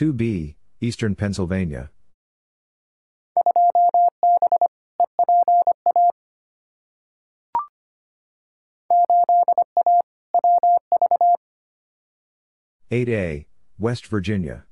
[0.00, 1.90] 2B, Eastern Pennsylvania.
[12.90, 13.46] Eight A,
[13.78, 14.64] West Virginia.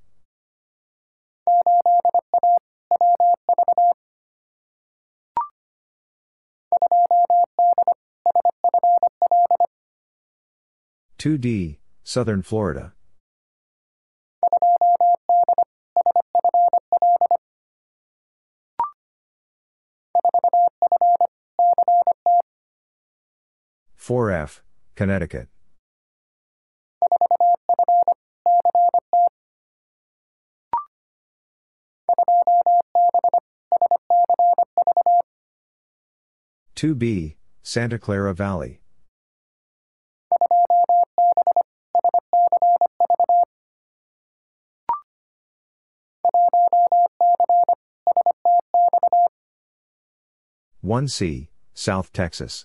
[11.18, 12.94] Two D, Southern Florida.
[24.08, 24.62] Four F,
[24.94, 25.48] Connecticut.
[36.74, 38.80] Two B, Santa Clara Valley.
[50.80, 52.64] One C, South Texas.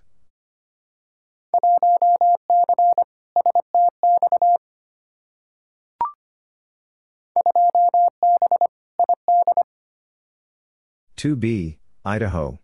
[11.23, 12.59] Two B, Idaho.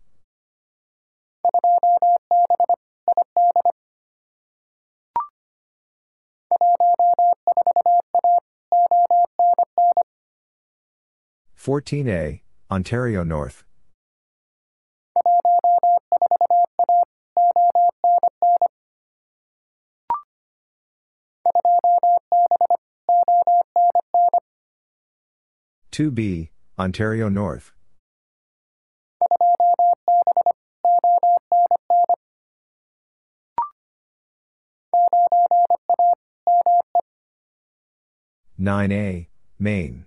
[11.54, 13.64] Fourteen A, Ontario North.
[25.90, 27.72] Two B, Ontario North.
[38.62, 40.04] Nine A, Maine.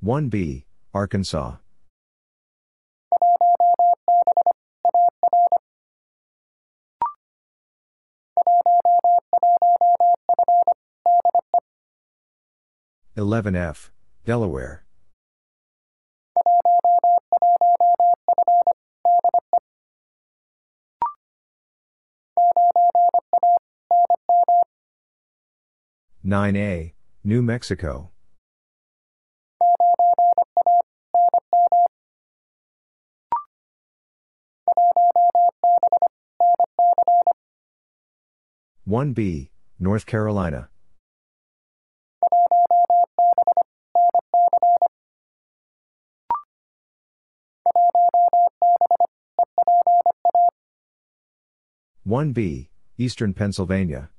[0.00, 1.56] One B, Arkansas.
[13.14, 13.92] Eleven F,
[14.24, 14.85] Delaware.
[26.28, 26.92] Nine A,
[27.22, 28.10] New Mexico.
[38.84, 40.68] One B, North Carolina.
[52.02, 54.10] One B, Eastern Pennsylvania.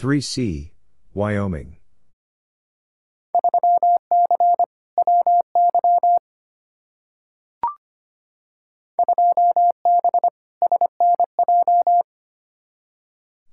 [0.00, 0.72] Three C,
[1.12, 1.76] Wyoming.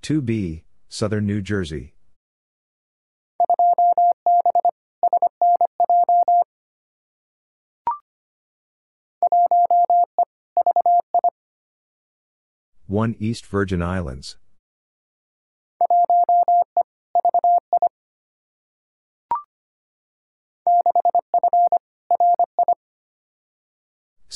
[0.01, 1.95] Two B, Southern New Jersey.
[12.85, 14.37] One East Virgin Islands.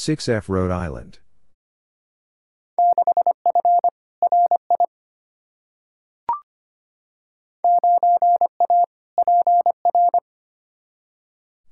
[0.04, 1.20] Six F Rhode Island.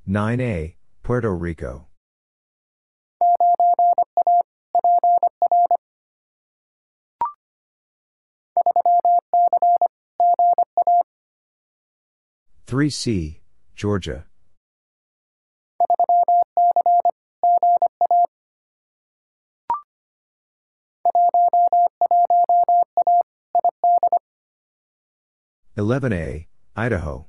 [0.06, 1.88] Nine A, Puerto Rico.
[12.68, 13.42] Three C,
[13.75, 14.29] Georgia.
[25.77, 27.27] Eleven A, Idaho.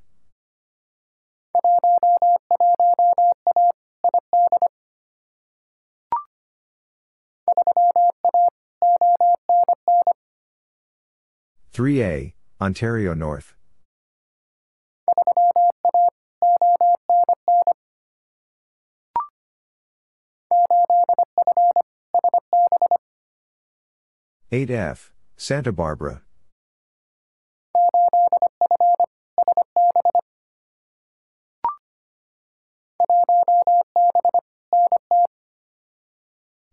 [11.72, 13.54] Three A, Ontario North.
[24.52, 25.12] Eight F,
[25.42, 26.20] Santa Barbara.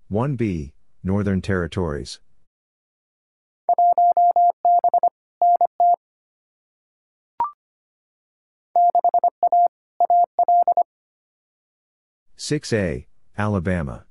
[0.09, 2.19] One B, Northern Territories.
[12.35, 14.06] Six A, Alabama.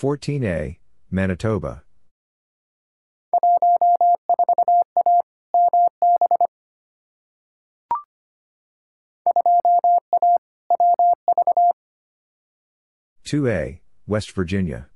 [0.00, 0.78] Fourteen A,
[1.10, 1.84] Manitoba.
[13.26, 14.88] 2A, West Virginia.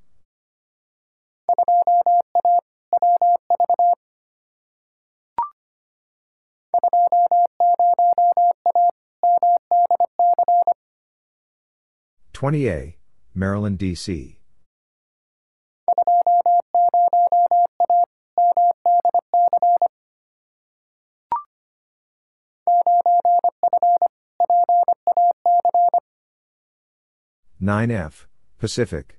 [12.32, 12.96] Twenty A,
[13.34, 14.38] Maryland, D.C.
[27.64, 28.28] Nine F,
[28.58, 29.18] Pacific.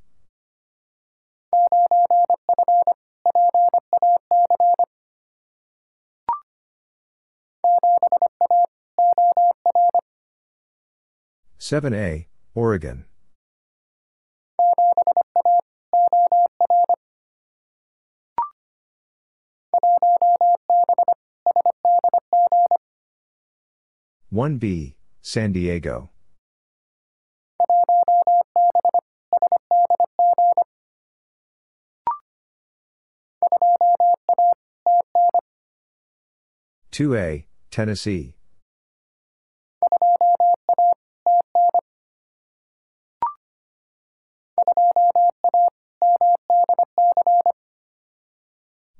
[11.57, 13.05] Seven A, Oregon.
[24.29, 26.11] One B, San Diego.
[36.95, 38.37] 2A, Tennessee.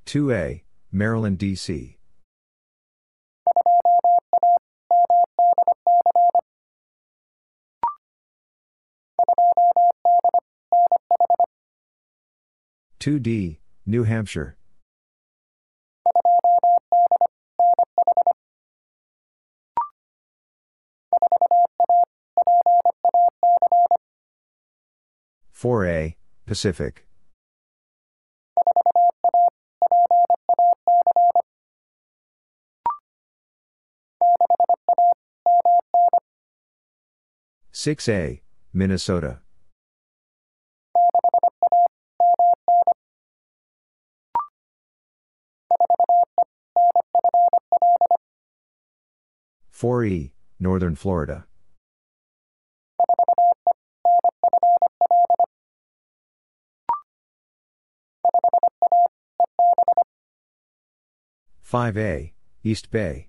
[0.04, 1.98] Two A, Maryland, D.C.
[13.00, 14.58] Two D, New Hampshire.
[25.56, 26.16] 4A,
[26.46, 27.06] Pacific.
[37.72, 38.42] Six A,
[38.74, 39.40] Minnesota.
[49.69, 51.46] Four E, Northern Florida.
[61.75, 62.31] 5A,
[62.63, 63.27] East Bay.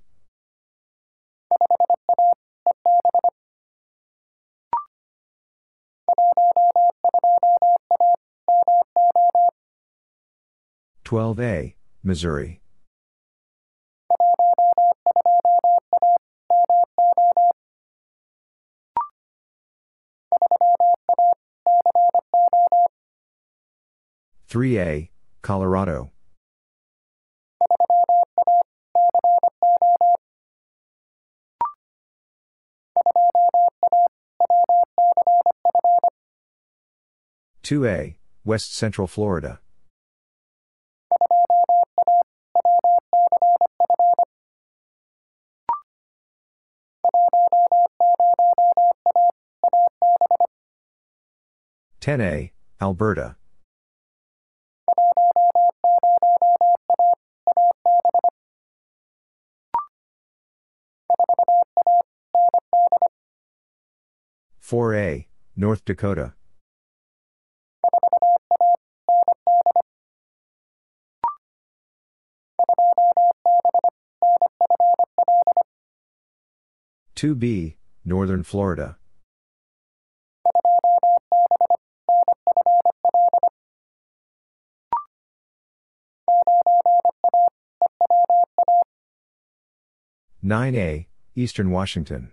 [11.03, 12.61] Twelve A, Missouri.
[24.47, 25.11] Three A,
[25.43, 26.13] Colorado.
[37.67, 39.59] 2A, West Central Florida.
[51.99, 53.35] Ten A, Alberta.
[64.61, 66.35] Four A, North Dakota.
[77.17, 78.99] 2B, Northern Florida.
[90.43, 92.33] Nine A, Eastern Washington.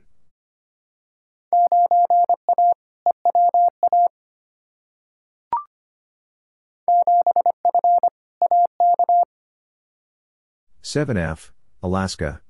[10.81, 12.41] Seven F, Alaska.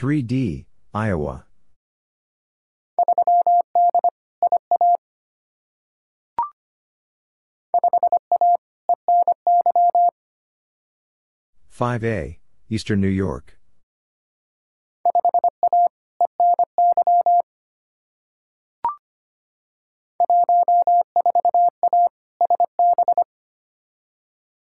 [0.00, 0.64] 3D,
[0.94, 1.44] Iowa.
[11.68, 12.40] Five A,
[12.70, 13.58] Eastern New York.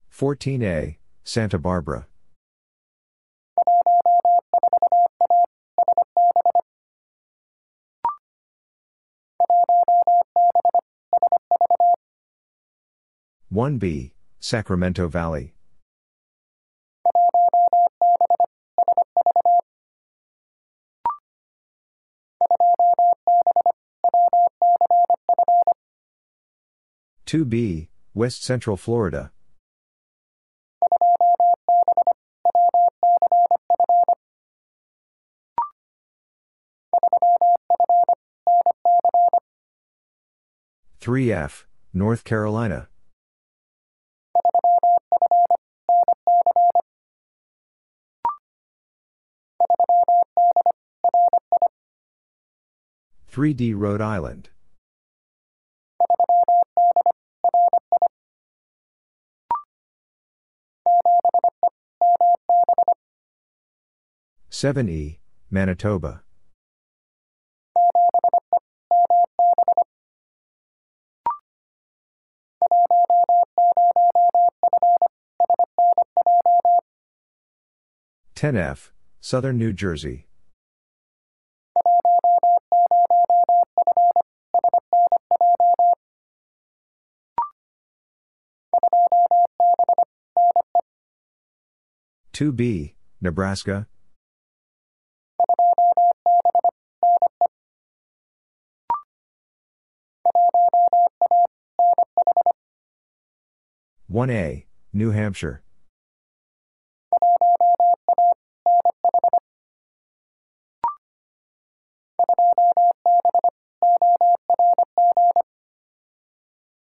[0.09, 2.05] Fourteen A, Santa Barbara.
[13.53, 15.53] One B, Sacramento Valley.
[27.27, 29.31] Two B, West Central Florida.
[40.99, 42.89] Three F, North Carolina.
[53.33, 54.49] Three D Rhode Island.
[64.51, 65.17] Seven E,
[65.49, 66.21] Manitoba.
[78.35, 80.27] Ten F, Southern New Jersey.
[92.33, 93.87] Two B, Nebraska.
[104.07, 105.61] One A, New Hampshire.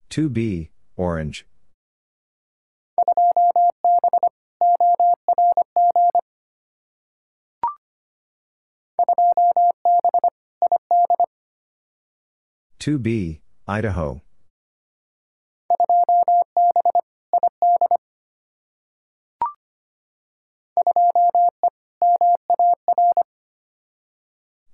[0.10, 1.48] Two B, Orange.
[12.80, 14.22] Two B, Idaho.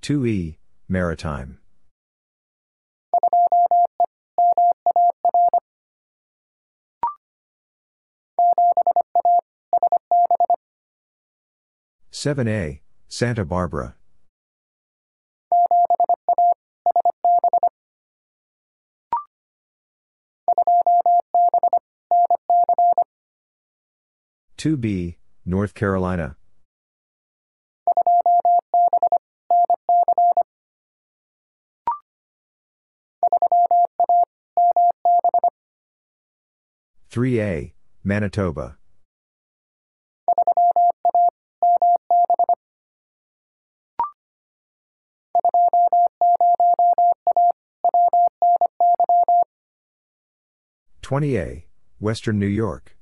[0.02, 1.58] Two E, Maritime.
[12.12, 13.96] Seven A, Santa Barbara.
[24.66, 26.38] Two B, North Carolina.
[37.12, 38.80] Three A, Manitoba.
[51.04, 51.68] Twenty A,
[52.00, 52.95] Western New York.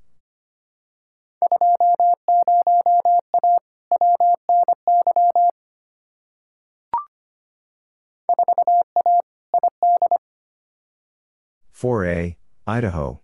[11.84, 13.20] Four A, Idaho.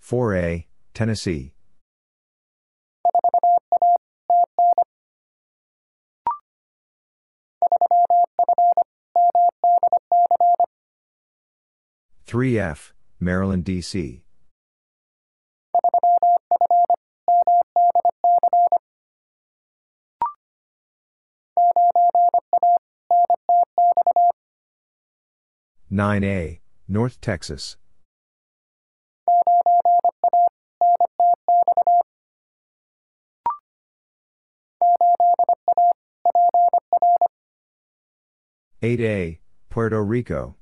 [0.00, 1.54] Four A, Tennessee.
[12.26, 14.23] Three F, Maryland, D.C.
[25.90, 27.76] Nine A, North Texas.
[38.82, 40.56] Eight A, Puerto Rico.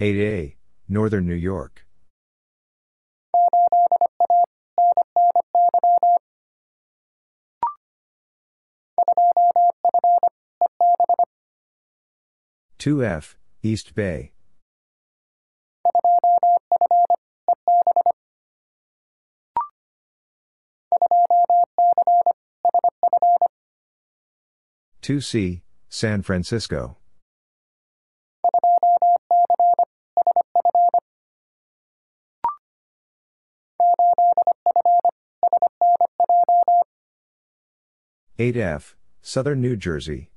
[0.00, 0.56] Eight A,
[0.88, 1.81] Northern New York.
[12.82, 14.32] 2F, East Bay.
[25.00, 26.96] Two C, San Francisco.
[38.40, 40.31] Eight F, Southern New Jersey.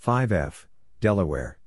[0.00, 0.66] Five F,
[1.02, 1.58] Delaware.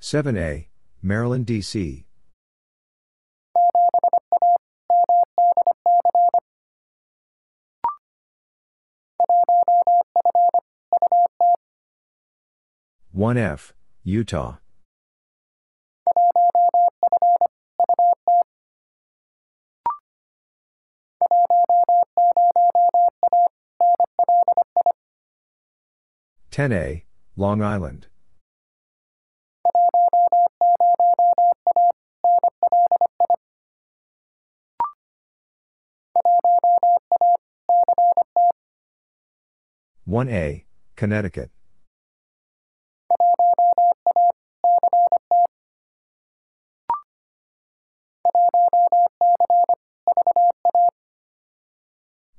[0.00, 0.68] Seven A,
[1.00, 2.04] Maryland, D.C.
[13.12, 14.56] One F, Utah.
[26.58, 27.04] Ten A,
[27.36, 28.08] Long Island.
[40.04, 40.64] One A,
[40.96, 41.52] Connecticut.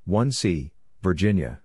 [0.04, 1.62] One C, Virginia.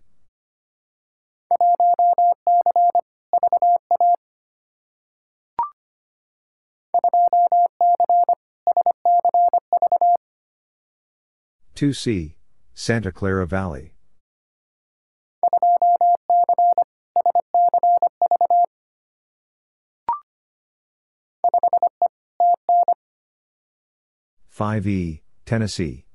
[11.76, 12.38] Two C,
[12.74, 13.96] Santa Clara Valley.
[24.48, 26.06] Five E, Tennessee.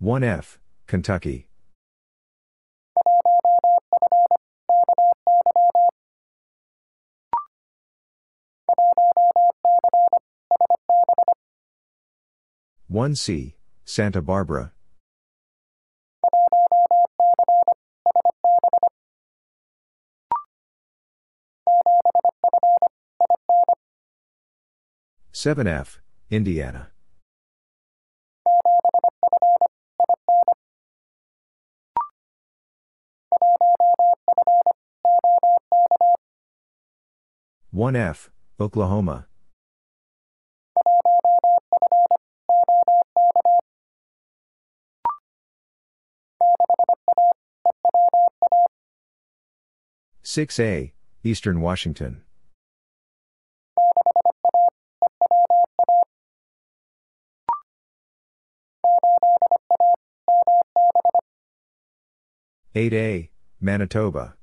[0.00, 1.46] One F, Kentucky.
[12.96, 14.72] One C, Santa Barbara.
[25.30, 26.88] Seven F, Indiana.
[37.70, 39.26] One F, Oklahoma.
[50.28, 52.22] Six A, Eastern Washington.
[62.74, 64.34] Eight A, Manitoba.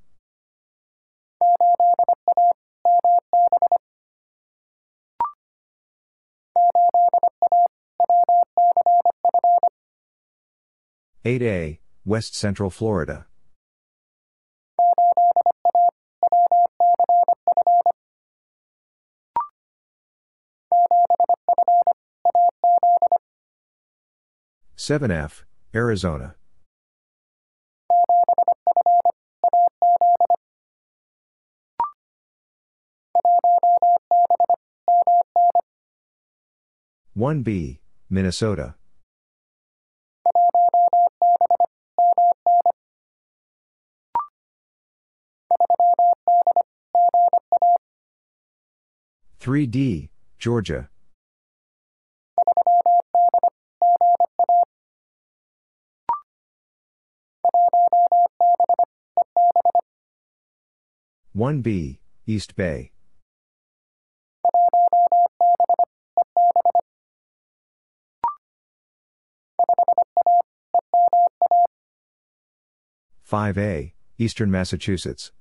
[11.26, 13.28] Eight A, West Central Florida.
[24.86, 26.36] Seven F, Arizona.
[37.14, 38.76] One B, Minnesota.
[49.40, 50.90] Three D, Georgia.
[61.36, 62.92] One B, East Bay.
[73.24, 75.32] Five A, Eastern Massachusetts.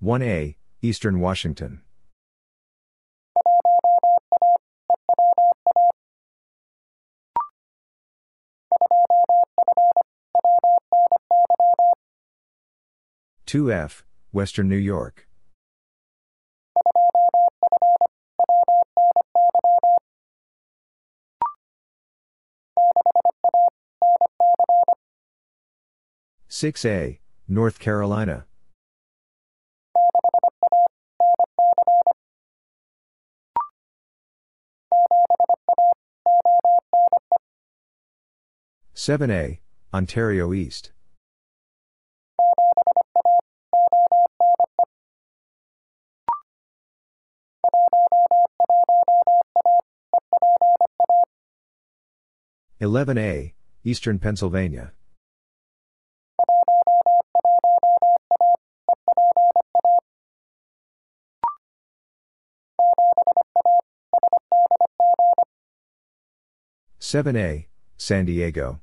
[0.00, 1.80] One A, Eastern Washington.
[13.46, 15.28] 2F, Western New York.
[26.48, 28.46] Six A, North Carolina.
[38.92, 39.60] Seven A,
[39.94, 40.90] Ontario East.
[52.78, 54.92] Eleven A, Eastern Pennsylvania.
[66.98, 68.80] Seven A, San Diego.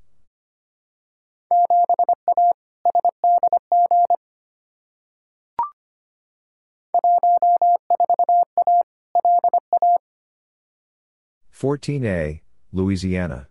[11.52, 13.50] Fourteen A, Louisiana.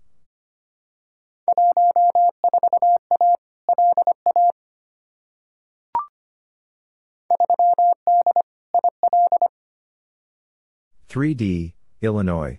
[11.12, 12.58] 3D, Illinois.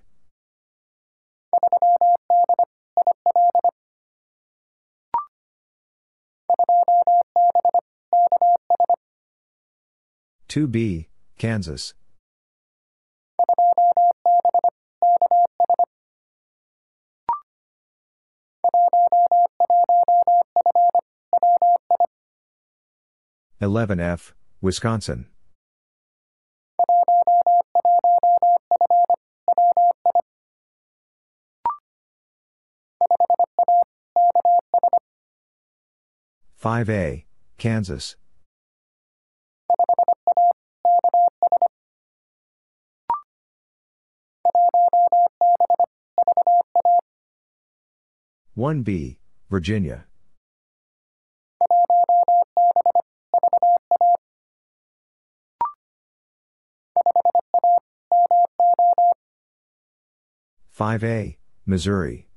[10.48, 11.08] Two B,
[11.39, 11.96] Kansas.
[23.60, 25.26] Eleven F, Wisconsin.
[36.63, 37.26] 5A,
[37.58, 38.15] Kansas.
[48.54, 50.06] One B, Virginia.
[60.69, 62.30] Five A, Missouri.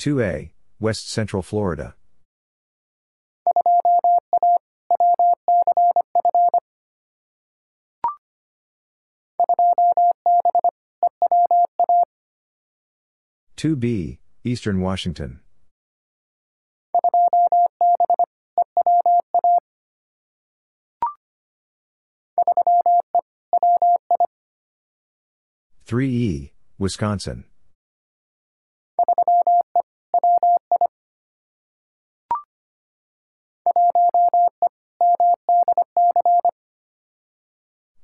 [0.00, 0.48] 2A,
[0.80, 1.94] West Central Florida.
[13.56, 15.40] Two B, Eastern Washington.
[25.84, 27.49] Three E, Wisconsin.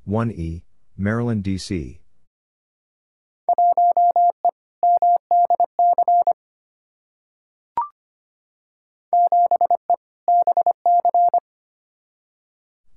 [0.09, 0.63] 1E,
[0.97, 2.01] Maryland, D.C.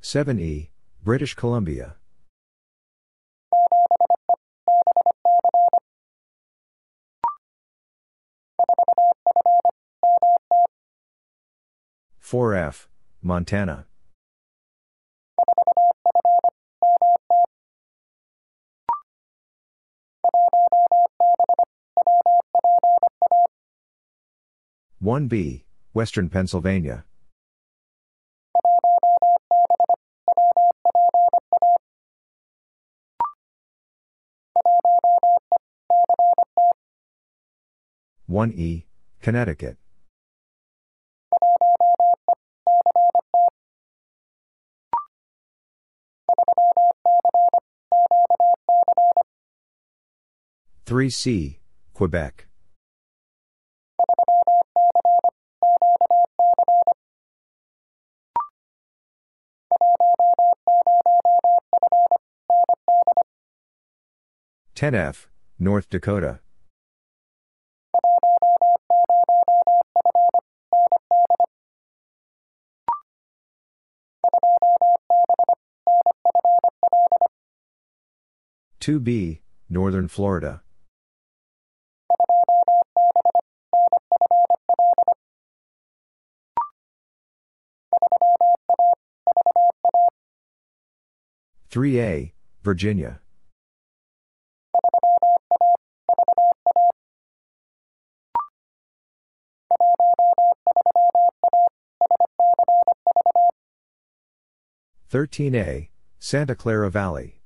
[0.02, 0.70] Seven E,
[1.04, 1.96] British Columbia.
[12.20, 12.88] Four F,
[13.24, 13.89] Montana.
[25.02, 27.06] 1B, Western Pennsylvania.
[38.28, 38.88] One E,
[39.22, 39.78] Connecticut.
[50.86, 51.60] Three C,
[51.94, 52.49] Quebec.
[64.76, 65.26] 10F,
[65.60, 66.40] North Dakota.
[78.80, 80.62] Two B, Northern Florida.
[91.72, 93.22] Three A, Virginia.
[105.12, 107.40] 13A, Santa Clara Valley.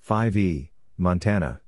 [0.00, 1.60] Five E, Montana.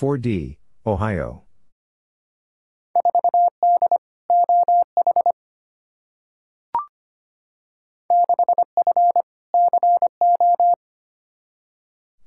[0.00, 1.42] Four D, Ohio.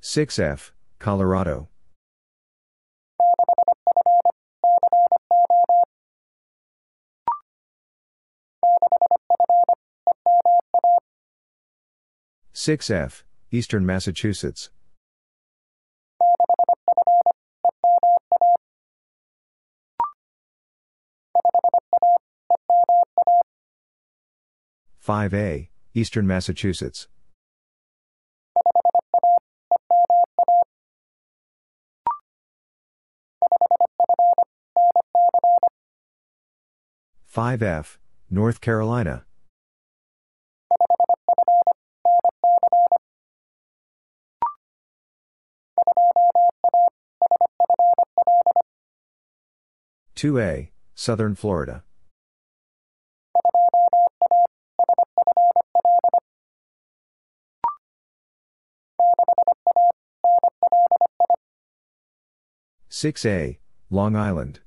[0.01, 1.69] Six F, Colorado.
[12.53, 14.69] Six F, Eastern Massachusetts.
[25.03, 27.09] Five A, Eastern Massachusetts.
[37.25, 39.25] Five F, North Carolina.
[50.15, 51.83] Two A, Southern Florida.
[63.03, 64.61] Six A, Long Island.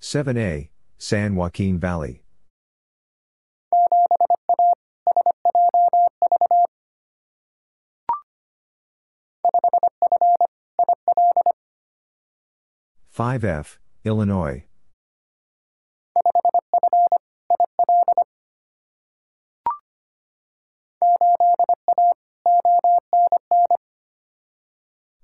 [0.00, 2.22] Seven A, San Joaquin Valley.
[13.10, 14.64] Five F, Illinois.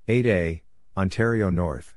[0.07, 0.63] Eight A,
[0.99, 1.95] Ontario North.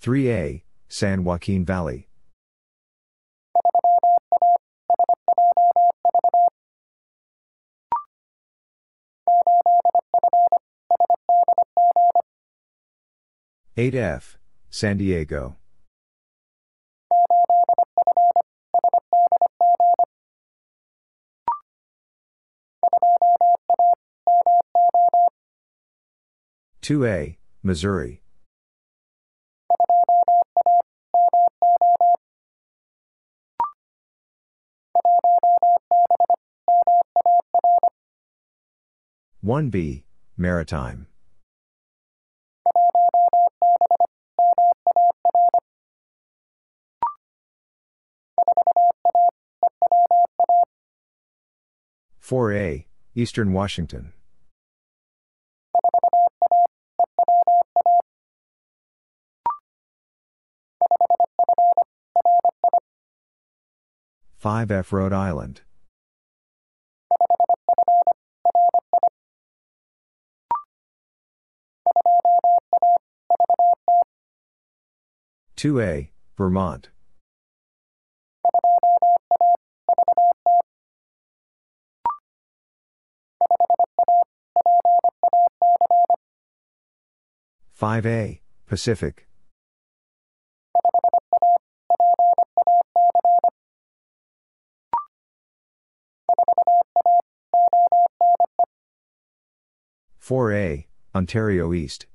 [0.00, 2.08] Three A, San Joaquin Valley.
[13.76, 14.36] Eight F,
[14.68, 15.59] San Diego.
[26.90, 28.20] Two A, Missouri.
[39.40, 40.02] One B,
[40.36, 41.06] Maritime.
[52.18, 54.12] Four A, Eastern Washington.
[64.40, 65.60] Five F Rhode Island.
[75.56, 76.88] Two A, Vermont.
[87.74, 89.29] Five A, Pacific.
[100.30, 102.06] Four A, Ontario East.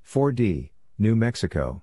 [0.00, 1.82] Four D, New Mexico.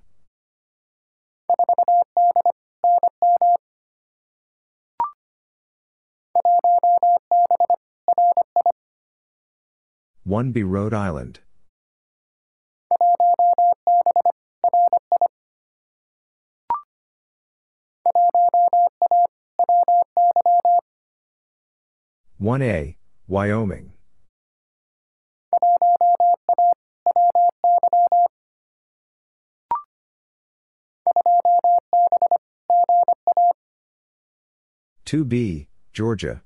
[10.23, 11.41] One B Rhode Island.
[22.37, 22.97] One A,
[23.29, 23.93] Wyoming.
[35.05, 36.41] 2B, Georgia.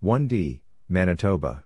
[0.00, 1.64] One D, Manitoba.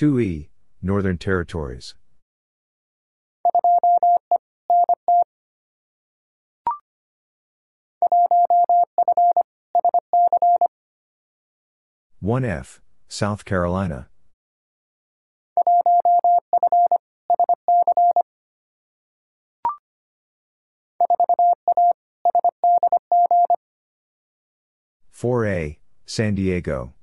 [0.00, 0.48] Two E,
[0.80, 1.94] Northern Territories.
[12.18, 14.08] One F, South Carolina.
[25.10, 26.94] Four A, San Diego.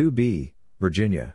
[0.00, 1.34] Two B, Virginia.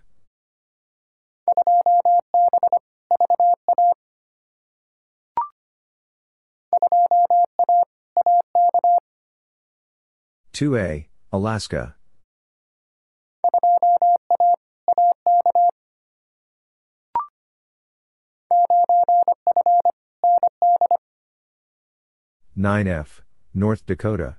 [10.51, 11.93] Two A, Alaska.
[22.56, 23.21] Nine F,
[23.54, 24.38] North Dakota.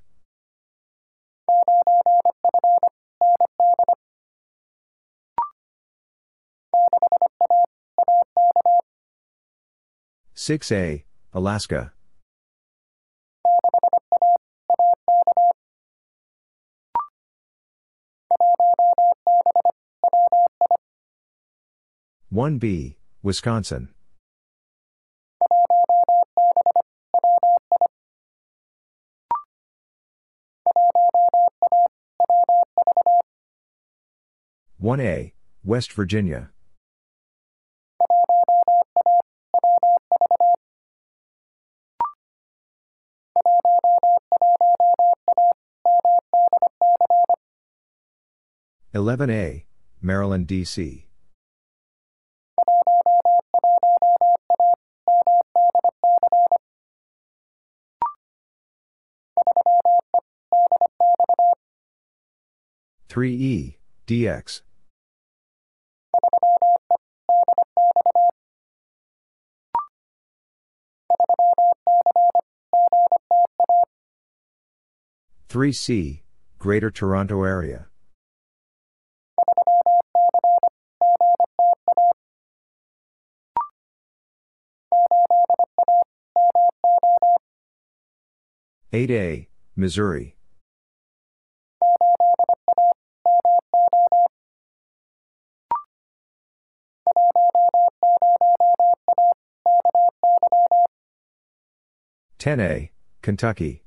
[10.39, 11.93] Six A, Alaska.
[22.29, 23.89] One B, Wisconsin.
[34.77, 35.33] One A,
[35.65, 36.51] West Virginia.
[48.97, 49.67] Eleven A,
[50.01, 51.07] Maryland, D.C.
[63.07, 64.63] Three E, DX.
[75.51, 76.23] Three C,
[76.59, 77.89] Greater Toronto Area.
[88.93, 90.37] Eight A, Missouri.
[102.39, 103.83] Ten A, Kentucky.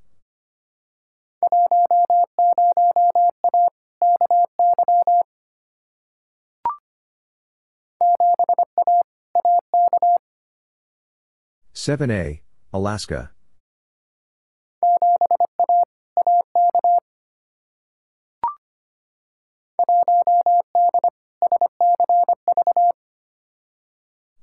[11.73, 12.41] Seven A,
[12.73, 13.31] Alaska.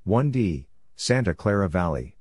[0.07, 2.15] One D, Santa Clara Valley.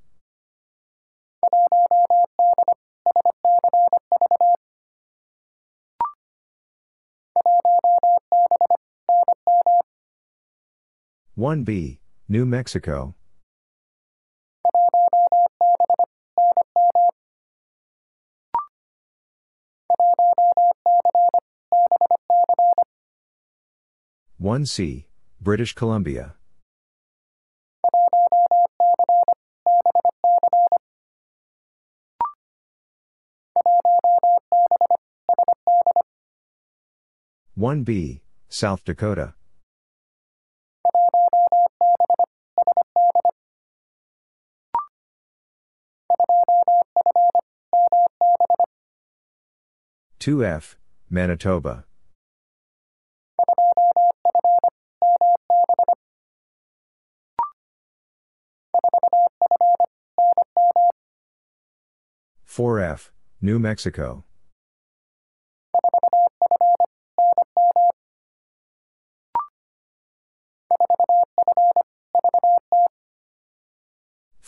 [11.35, 13.13] One B, New Mexico.
[24.39, 25.05] One C,
[25.39, 26.33] British Columbia.
[37.57, 39.33] One B, South Dakota.
[50.19, 50.75] Two F,
[51.09, 51.85] Manitoba.
[62.43, 64.25] Four F, New Mexico.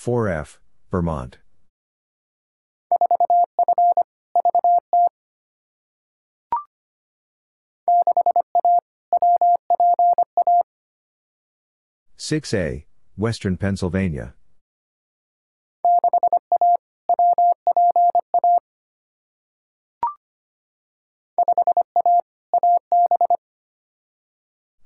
[0.08, 1.38] 4F, Vermont.
[12.16, 12.86] Six A,
[13.18, 14.34] Western Pennsylvania.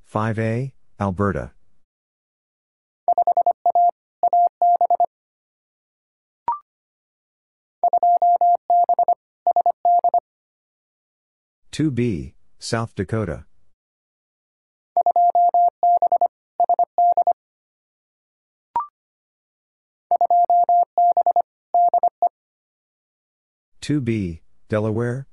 [0.03, 1.51] Five A, Alberta.
[11.72, 13.45] Two B, South Dakota.
[23.82, 25.28] 2B, Delaware?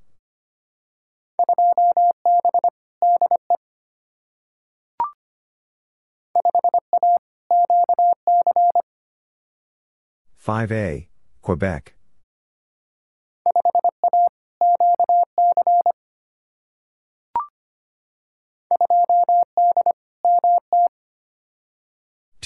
[10.36, 11.08] Five A,
[11.42, 11.97] Quebec.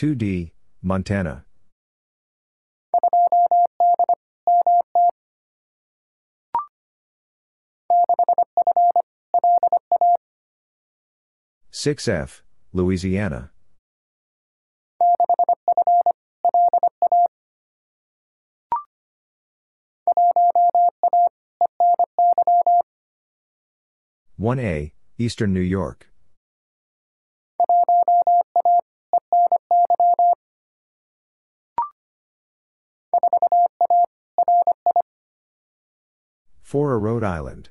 [0.03, 1.45] Two D, Montana.
[11.71, 12.41] 6F,
[12.73, 13.53] Louisiana.
[24.37, 26.12] One A, Eastern New York.
[36.73, 37.69] Four A Rhode Island.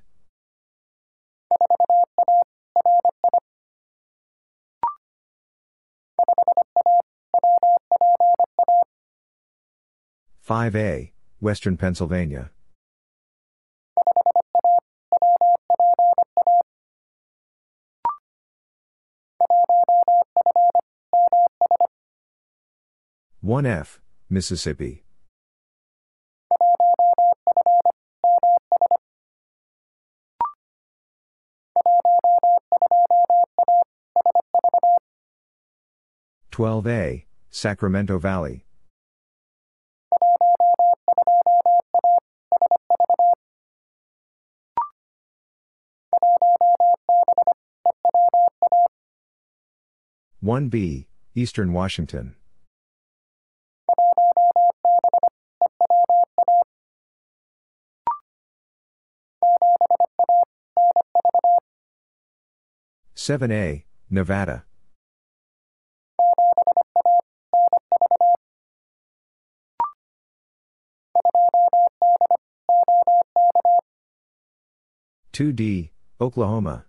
[10.47, 12.52] 5A, Western Pennsylvania.
[23.39, 23.99] One F,
[24.30, 25.06] Mississippi.
[36.52, 38.66] Twelve A, Sacramento Valley.
[50.43, 52.36] 1B, Eastern Washington.
[63.16, 64.66] Seven A, Nevada.
[75.32, 76.86] Two D, Oklahoma.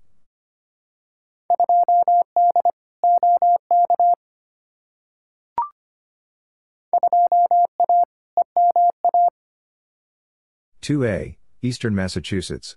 [10.83, 12.75] 2A, Eastern Massachusetts.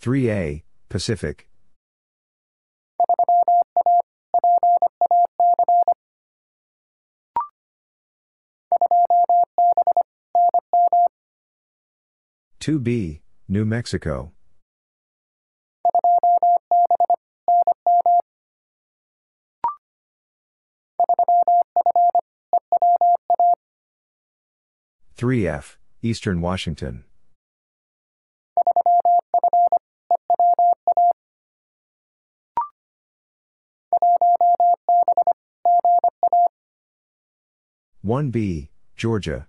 [0.00, 1.49] Three A, Pacific.
[12.60, 14.32] Two B, New Mexico.
[25.16, 27.04] 3F, Eastern Washington.
[38.02, 39.46] One B, Georgia.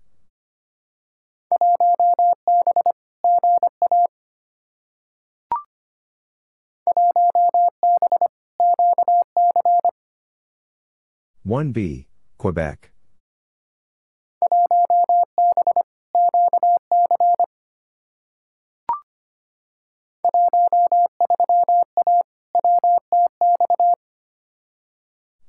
[11.52, 12.91] One B, Quebec.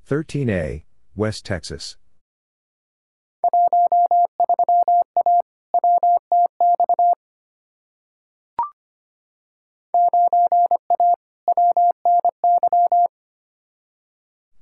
[0.09, 0.83] 13A,
[1.15, 1.95] West Texas.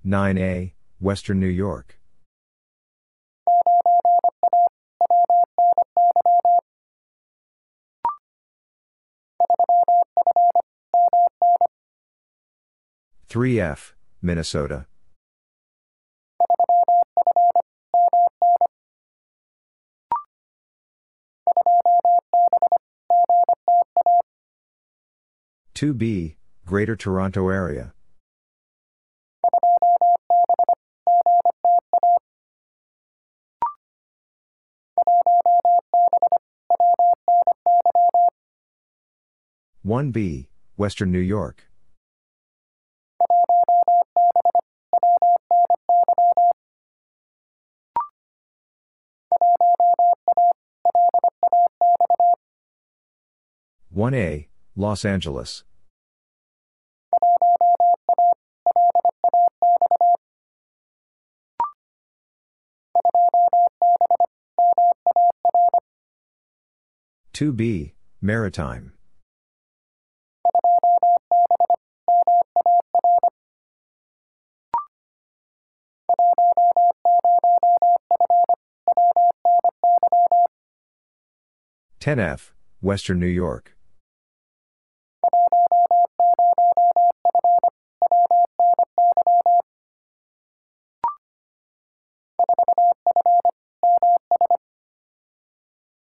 [0.04, 1.98] Nine A, Western New York.
[13.26, 14.86] Three F, Minnesota.
[25.74, 26.36] Two B,
[26.68, 27.96] Greater Toronto Area.
[39.84, 41.64] One B, Western New York.
[53.90, 55.64] One A, Los Angeles.
[67.34, 68.94] Two B, Maritime.
[82.02, 83.76] Ten F, Western New York.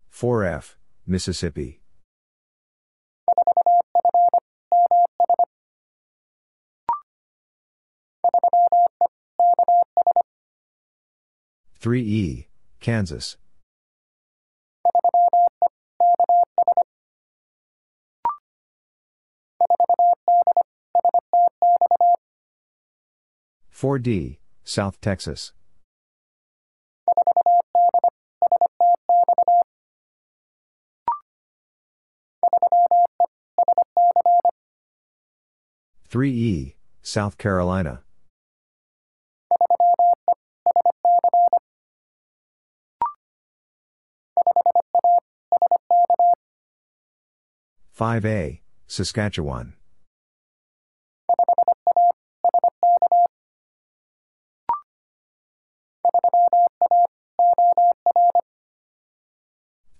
[0.08, 1.82] Four F, Mississippi.
[11.74, 12.48] Three E,
[12.80, 13.36] Kansas.
[23.80, 25.54] Four D, South Texas.
[36.10, 38.02] Three E, South Carolina.
[47.92, 49.72] Five A, Saskatchewan.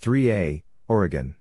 [0.03, 1.35] Three A, Oregon.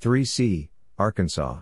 [0.00, 1.60] Three C, Arkansas.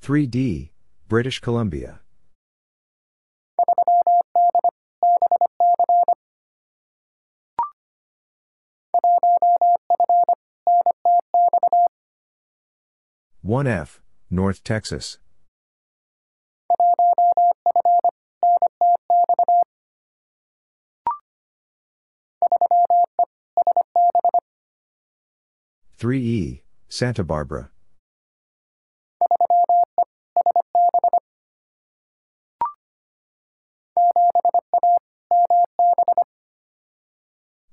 [0.00, 0.72] Three D,
[1.06, 2.00] British Columbia.
[13.46, 15.18] One F, North Texas.
[25.92, 27.68] Three E, Santa Barbara.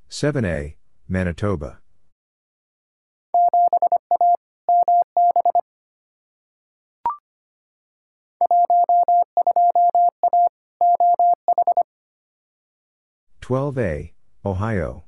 [0.09, 0.76] Seven A,
[1.07, 1.80] Manitoba.
[13.52, 14.14] Twelve A,
[14.45, 15.04] Ohio.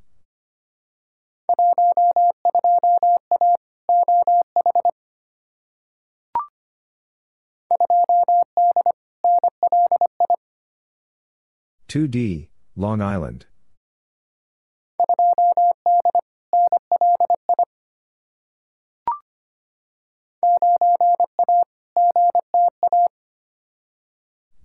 [11.88, 13.46] Two D, Long Island.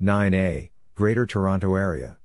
[0.02, 2.19] Nine A, Greater Toronto Area.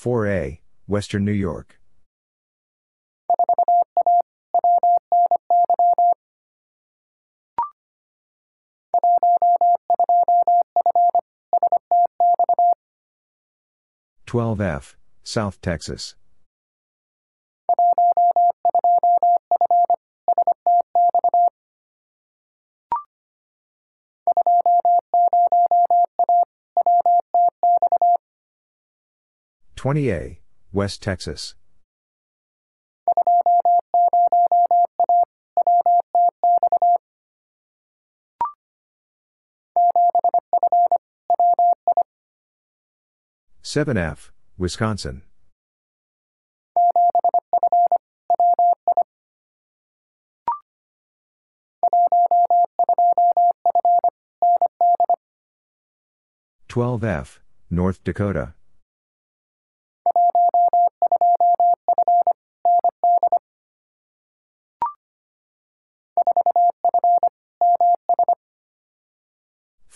[0.00, 1.78] Four A, Western New York.
[14.24, 16.14] Twelve F, South Texas.
[29.80, 30.38] Twenty A,
[30.74, 31.54] West Texas.
[43.62, 45.22] Seven F, Wisconsin.
[56.68, 57.38] 12F,
[57.70, 58.52] North Dakota.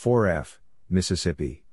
[0.05, 1.65] Four F, Mississippi.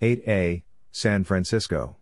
[0.00, 1.96] Eight A, San Francisco.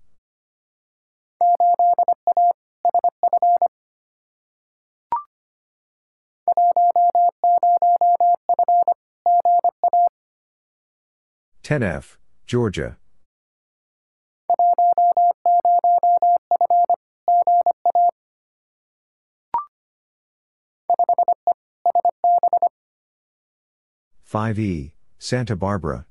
[11.65, 12.99] Ten F, Georgia.
[24.35, 26.07] Five E, Santa Barbara.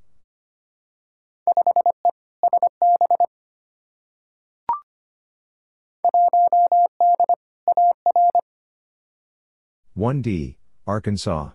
[9.94, 10.58] One D,
[10.88, 11.50] Arkansas.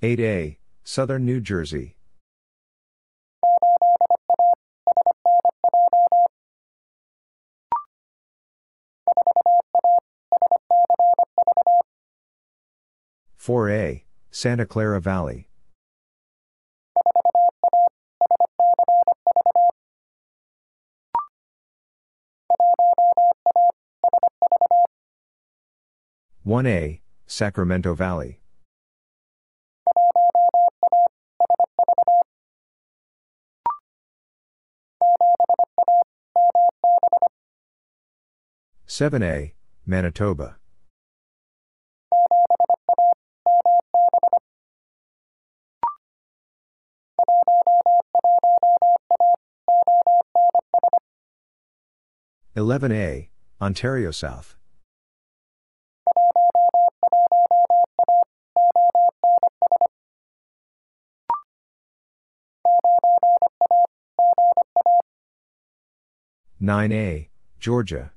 [0.00, 1.95] Eight A, Southern New Jersey.
[13.46, 15.48] Four A, Santa Clara Valley.
[26.42, 28.40] One A, Sacramento Valley.
[38.86, 39.54] Seven A,
[39.86, 40.56] Manitoba.
[52.56, 53.28] Eleven A,
[53.60, 54.56] Ontario South.
[66.58, 67.28] Nine A,
[67.60, 68.12] Georgia.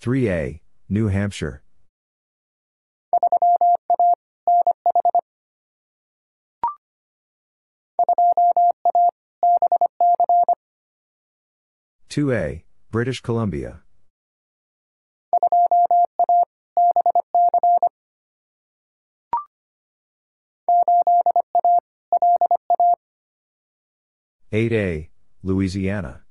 [0.00, 1.62] Three A, New Hampshire.
[12.10, 13.82] Two A, British Columbia.
[24.50, 25.10] Eight A,
[25.44, 26.22] Louisiana.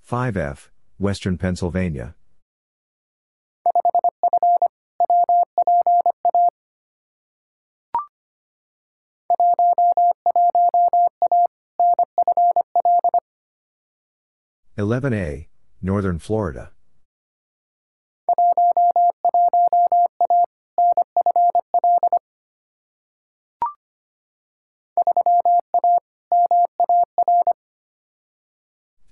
[0.00, 2.14] Five F, Western Pennsylvania.
[14.78, 15.48] Eleven A,
[15.82, 16.70] Northern Florida.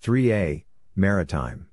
[0.00, 0.64] Three A,
[0.94, 1.66] Maritime.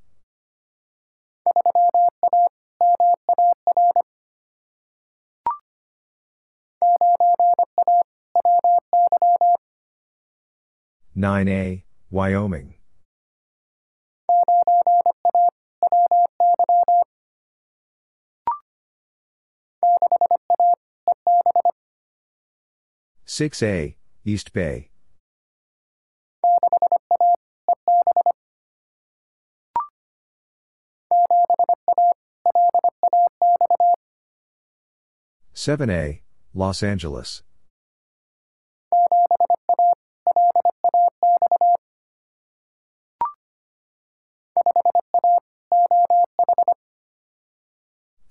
[11.13, 12.73] Nine A, Wyoming.
[23.35, 24.91] Six A, East Bay.
[35.51, 36.21] Seven A,
[36.53, 37.41] Los Angeles.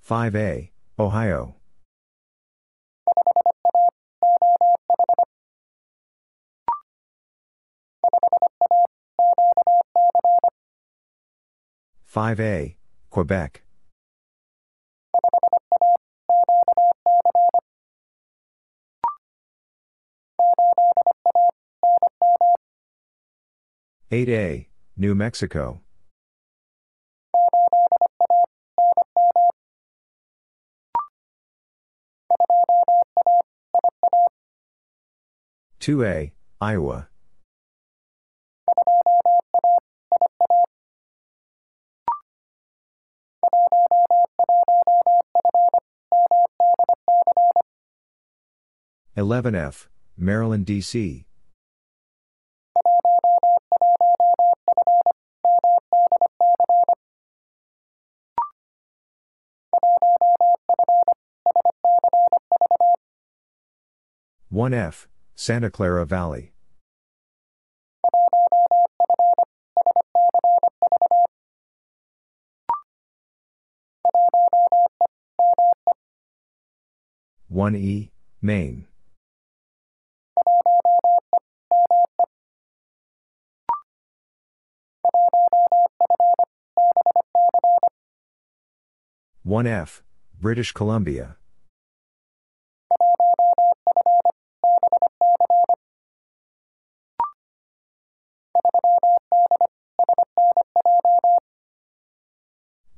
[0.01, 1.57] Five A, Ohio.
[12.15, 12.75] 5A,
[13.09, 13.63] Quebec.
[24.11, 25.81] Eight A, New Mexico.
[35.81, 37.09] Two A, Iowa.
[49.15, 51.27] Eleven F, Maryland, D.C.
[64.49, 66.53] One F, Santa Clara Valley.
[77.53, 78.87] One E, Maine.
[89.43, 90.03] One F,
[90.41, 91.37] British Columbia.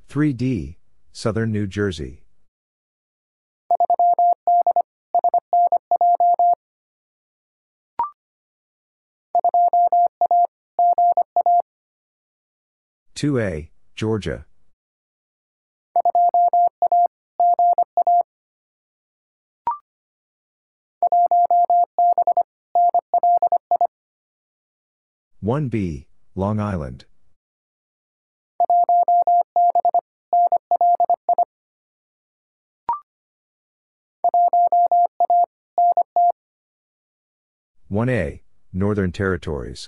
[0.07, 0.77] Three D,
[1.11, 2.24] Southern New Jersey.
[13.15, 14.45] Two A, Georgia.
[25.39, 27.05] One B, Long Island.
[37.87, 38.41] One A,
[38.73, 39.87] Northern Territories.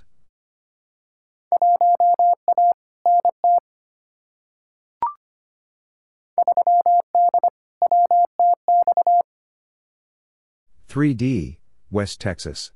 [10.97, 11.59] Three D,
[11.91, 12.71] West Texas.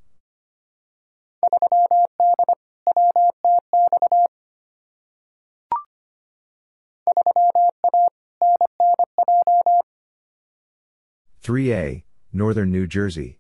[11.42, 13.40] Three A, Northern New Jersey.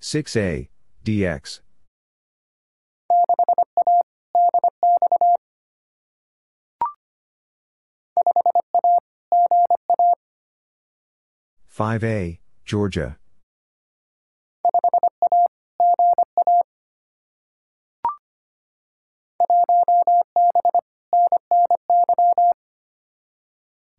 [0.00, 0.70] Six A,
[1.04, 1.60] DX.
[11.72, 13.16] Five A, Georgia.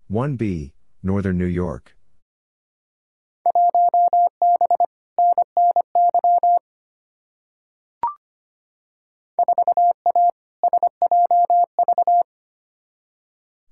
[0.07, 1.95] One B, Northern New York.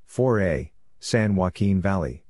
[0.06, 2.24] Four A, San Joaquin Valley.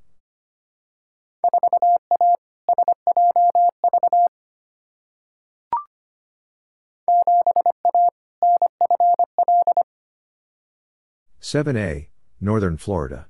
[11.44, 12.08] Seven A,
[12.40, 13.26] Northern Florida.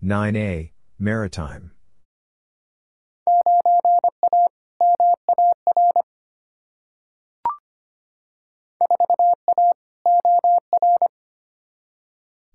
[0.00, 1.72] Nine A, Maritime.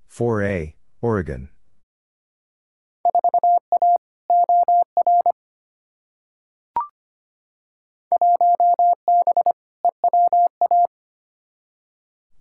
[0.07, 1.49] Four A, Oregon.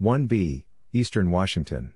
[0.03, 1.95] One B, Eastern Washington.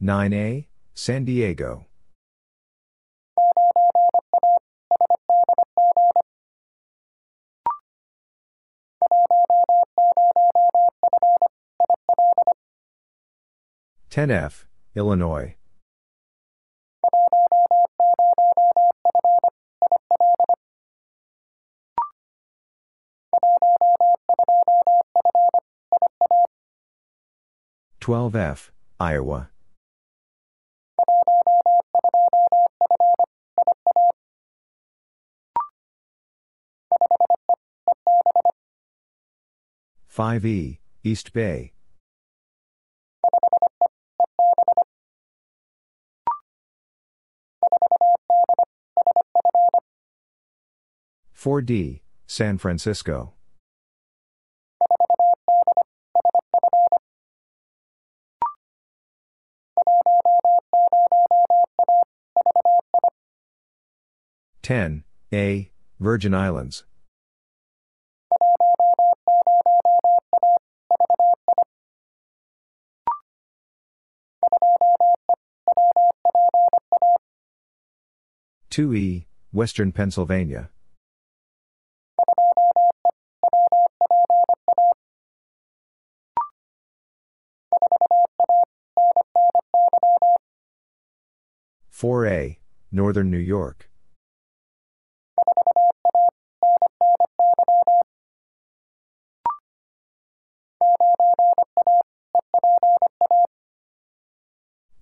[0.00, 1.86] Nine A, San Diego.
[14.10, 15.57] Ten F, Illinois.
[28.08, 29.50] Twelve F, Iowa.
[40.06, 41.74] Five E, East Bay.
[51.34, 53.34] Four D, San Francisco.
[64.68, 65.02] Ten
[65.32, 66.84] A Virgin Islands.
[78.68, 80.68] Two E Western Pennsylvania.
[91.88, 92.58] Four A
[92.92, 93.87] Northern New York.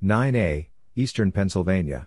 [0.06, 2.06] Nine A Eastern Pennsylvania.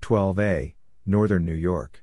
[0.00, 0.74] Twelve A
[1.06, 2.02] Northern New York.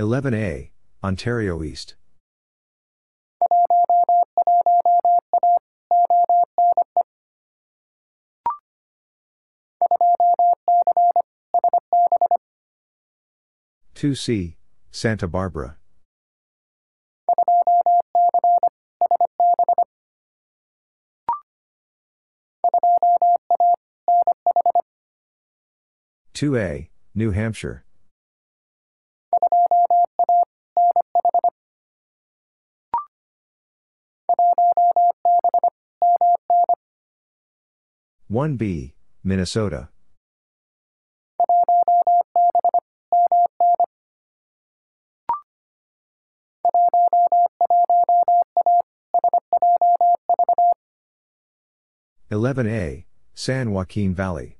[0.00, 0.70] Eleven A
[1.02, 1.96] Ontario East.
[13.96, 14.56] Two C
[14.92, 15.78] Santa Barbara.
[26.32, 27.84] Two A New Hampshire.
[38.30, 38.92] One B
[39.24, 39.88] Minnesota.
[52.30, 54.58] Eleven A San Joaquin Valley.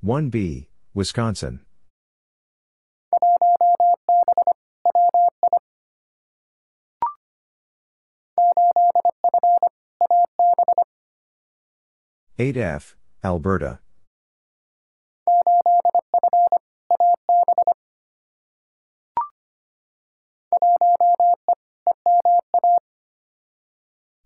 [0.00, 1.60] One B Wisconsin.
[12.38, 13.80] Eight F Alberta.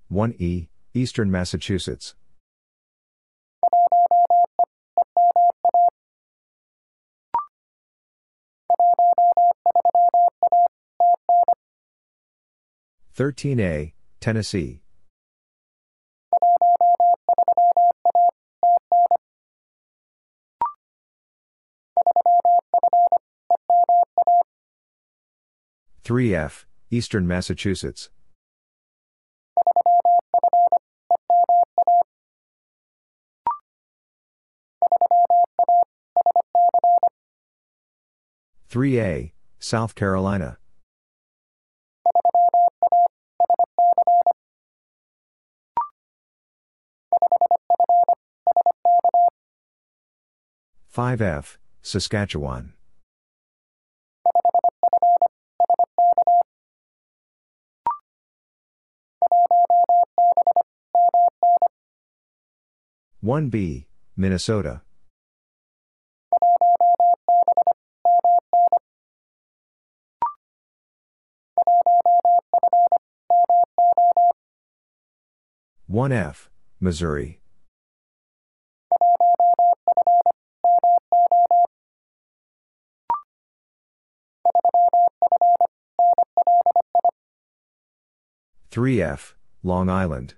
[0.08, 2.14] One E Eastern Massachusetts.
[13.14, 14.80] Thirteen A Tennessee.
[26.02, 28.08] Three F Eastern Massachusetts.
[38.68, 40.56] Three A South Carolina.
[50.92, 52.74] Five F Saskatchewan.
[63.22, 63.86] One B
[64.18, 64.82] Minnesota.
[75.86, 77.41] One F Missouri.
[88.72, 90.32] Three F Long Island.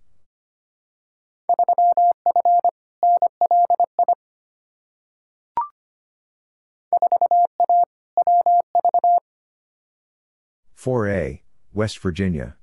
[10.74, 12.56] Four A West Virginia.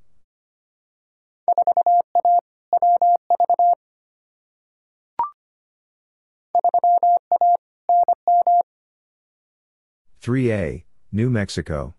[10.20, 11.96] Three A New Mexico.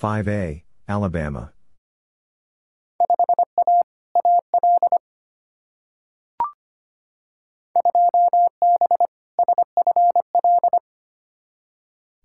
[0.00, 1.52] Five A Alabama.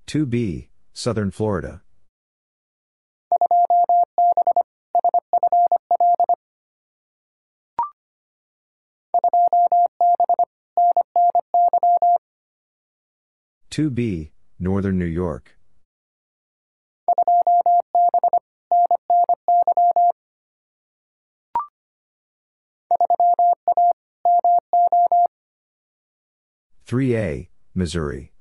[0.05, 1.81] Two B, Southern Florida.
[13.69, 15.54] Two B, Northern New York.
[26.87, 28.31] Three A, Missouri.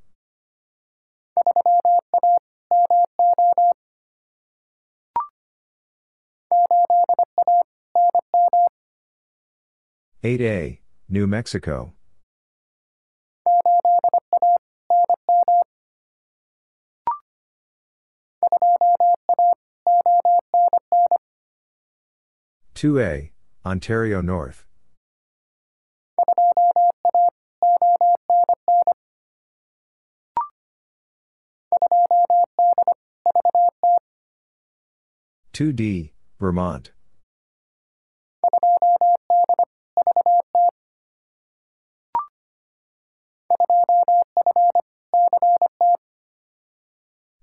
[10.22, 11.94] Eight A, New Mexico.
[22.74, 23.32] Two A,
[23.64, 24.66] Ontario North.
[35.54, 36.90] Two D, Vermont.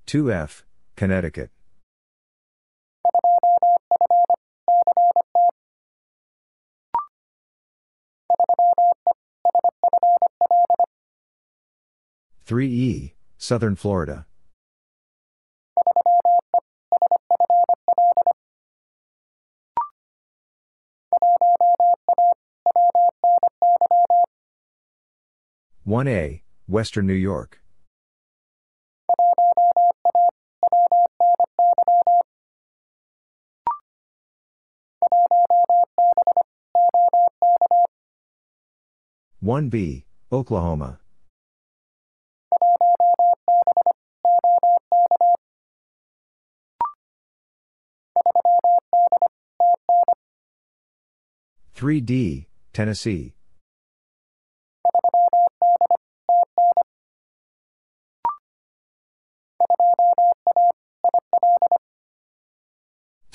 [0.06, 0.66] Two F,
[0.98, 1.52] Connecticut.
[12.44, 14.26] Three E, Southern Florida.
[25.92, 27.60] One A, Western New York.
[39.42, 41.02] One B, Oklahoma.
[51.74, 53.34] Three D, Tennessee.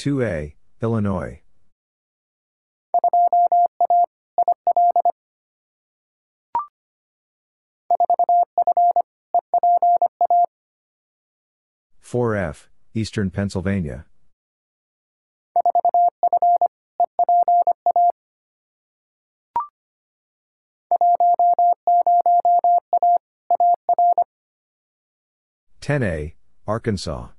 [0.07, 1.40] Two A, Illinois.
[11.98, 14.07] Four F, Eastern Pennsylvania.
[25.80, 27.30] Ten A, Arkansas.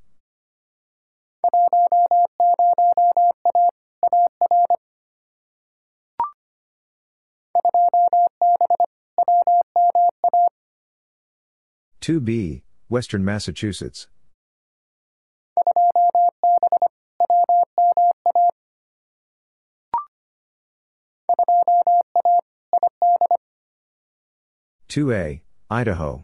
[12.08, 14.08] Two B, Western Massachusetts.
[24.88, 26.24] Two A, Idaho.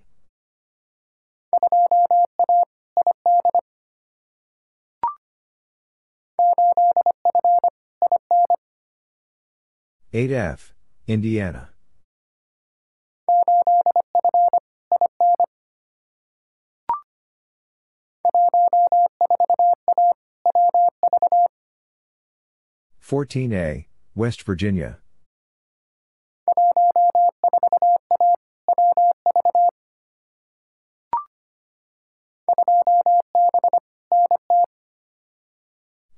[10.13, 10.73] Eight F,
[11.07, 11.72] Indiana.
[23.13, 24.97] Fourteen A, West Virginia.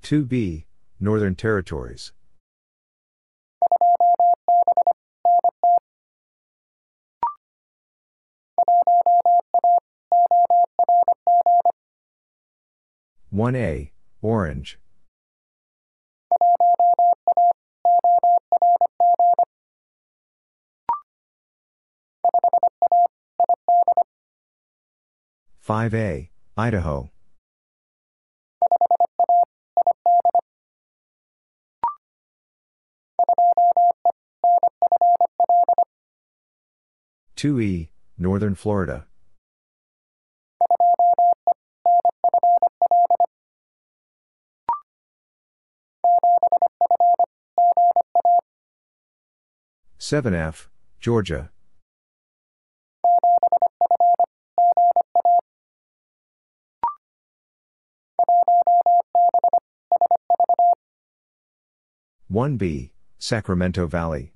[0.01, 0.67] Two B,
[0.97, 2.13] Northern Territories.
[13.31, 13.91] One A,
[14.21, 14.79] Orange.
[25.65, 27.09] Five A, Idaho.
[37.35, 39.07] Two E, Northern Florida.
[49.97, 51.49] Seven F, Georgia.
[62.35, 64.33] 1B, Sacramento Valley.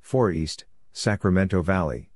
[0.00, 2.10] Four East, Sacramento Valley.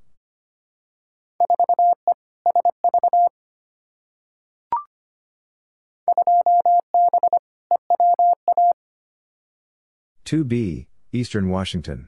[10.24, 12.06] Two B, Eastern Washington.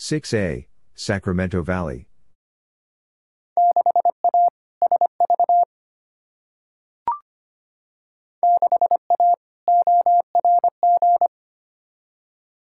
[0.00, 2.06] Six A, Sacramento Valley.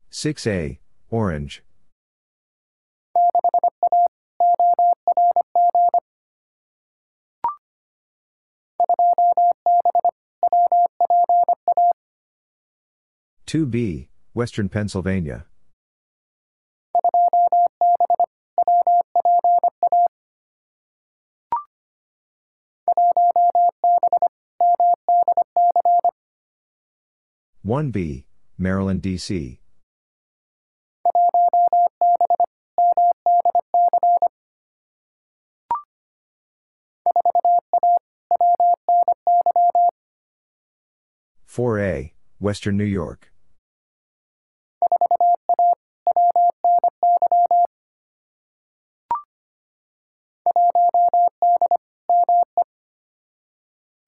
[0.08, 0.78] Six A,
[1.10, 1.64] Orange.
[13.46, 15.46] Two B, Western Pennsylvania.
[27.66, 29.58] One B, Maryland, D.C.
[41.44, 43.32] Four A, Western New York.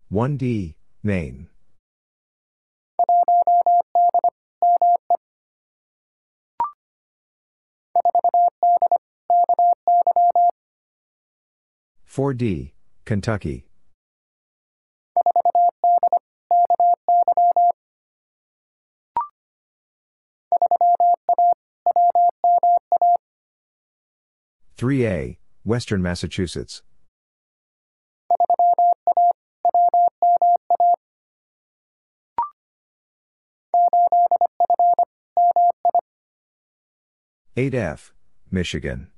[0.08, 1.48] One D, Maine.
[12.08, 12.72] Four D,
[13.04, 13.66] Kentucky.
[24.76, 26.82] Three A, Western Massachusetts.
[37.54, 38.14] Eight F,
[38.50, 39.08] Michigan.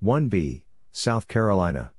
[0.00, 0.62] One B,
[0.92, 1.90] South Carolina.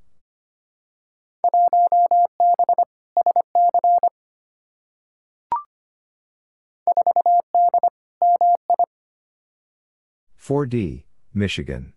[10.37, 11.03] Four D,
[11.33, 11.91] Michigan.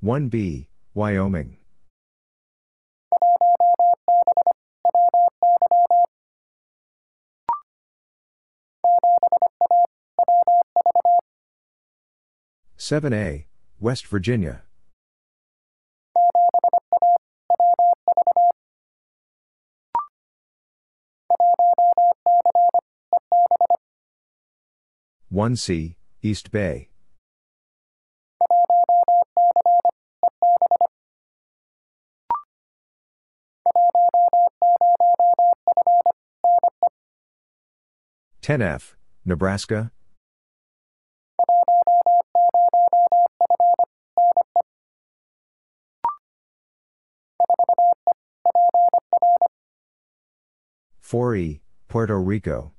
[0.00, 1.59] One B, Wyoming.
[12.90, 13.46] Seven A,
[13.78, 14.62] West Virginia.
[25.28, 26.88] One C, East Bay.
[38.42, 39.92] Ten F, Nebraska.
[51.10, 52.70] Four E, Puerto Rico.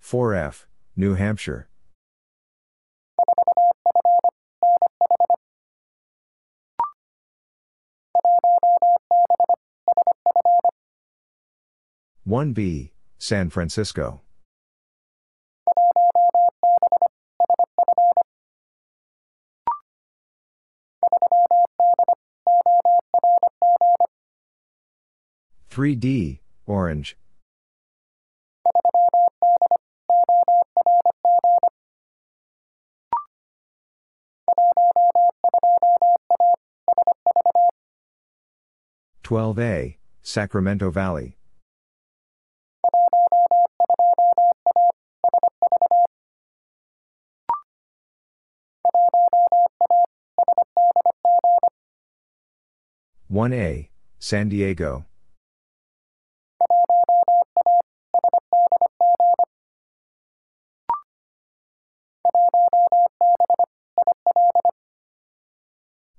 [0.00, 0.66] Four F,
[0.96, 1.68] New Hampshire.
[12.24, 14.22] One B, San Francisco.
[25.74, 27.16] Three D, Orange.
[39.24, 41.36] Twelve A, Sacramento Valley.
[53.26, 53.90] One A,
[54.20, 55.06] San Diego.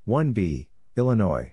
[0.07, 1.52] 1B, Illinois.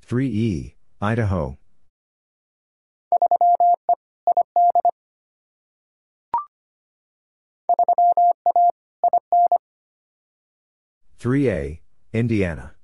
[0.00, 1.58] Three E, Idaho.
[11.18, 11.80] Three A,
[12.12, 12.75] Indiana.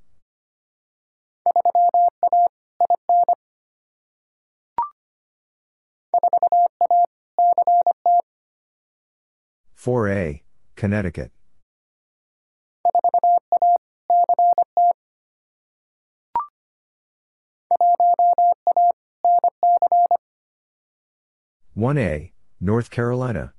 [9.82, 10.44] Four A,
[10.76, 11.32] Connecticut.
[21.74, 23.54] One A, North Carolina.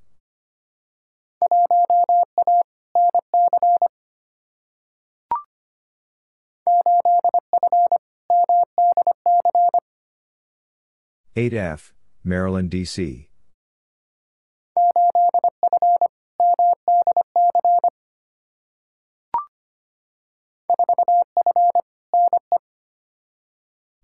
[11.36, 11.92] Eight F,
[12.24, 13.28] Maryland, D.C.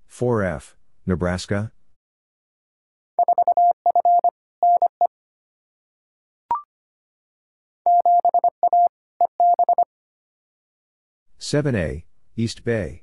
[0.07, 1.73] Four F, Nebraska.
[11.39, 12.05] Seven A,
[12.37, 13.03] East Bay.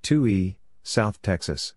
[0.00, 1.74] Two E, South Texas.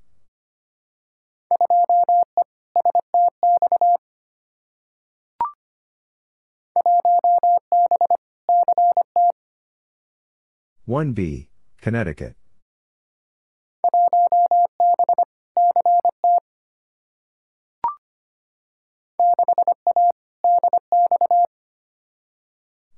[10.87, 11.49] One B,
[11.81, 12.37] Connecticut.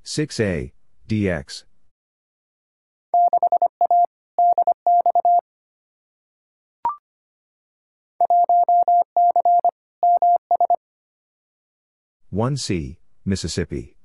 [0.04, 0.72] Six A,
[1.08, 1.64] DX.
[12.30, 13.99] One C, Mississippi.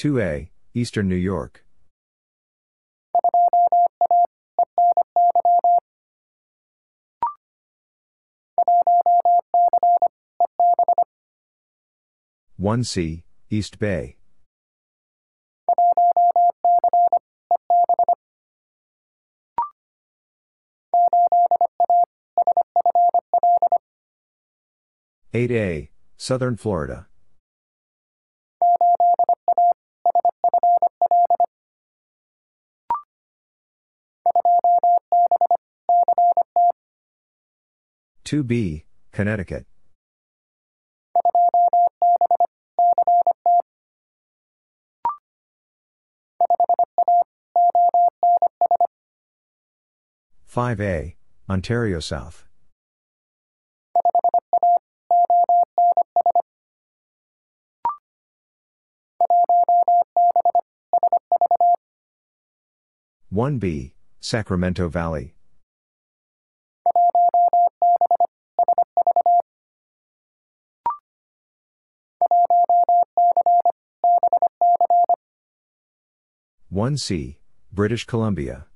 [0.00, 1.62] Two A, Eastern New York.
[12.56, 14.16] One C, East Bay.
[25.34, 27.09] Eight A, Southern Florida.
[38.30, 39.66] Two B, Connecticut.
[50.44, 51.16] Five A,
[51.48, 52.46] Ontario South.
[63.28, 65.34] One B, Sacramento Valley.
[76.72, 77.40] One C,
[77.72, 78.66] British Columbia.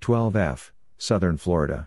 [0.00, 1.86] Twelve F, Southern Florida.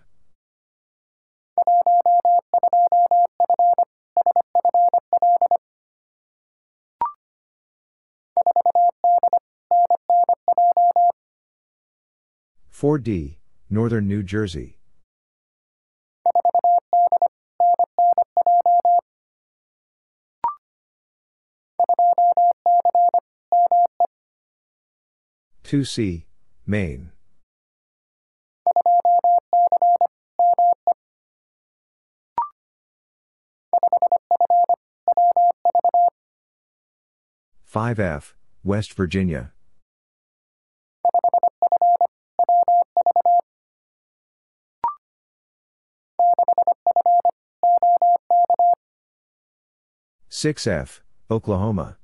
[12.74, 13.38] Four D,
[13.70, 14.80] Northern New Jersey.
[25.62, 26.26] Two C,
[26.66, 27.12] Maine.
[37.62, 38.34] Five F,
[38.64, 39.53] West Virginia.
[50.36, 51.00] Six F,
[51.30, 51.96] Oklahoma.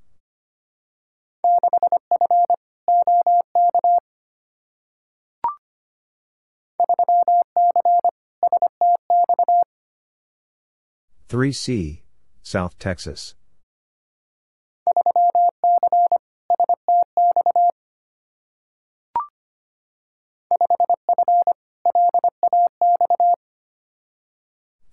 [11.28, 12.02] 3C,
[12.40, 13.34] South Texas.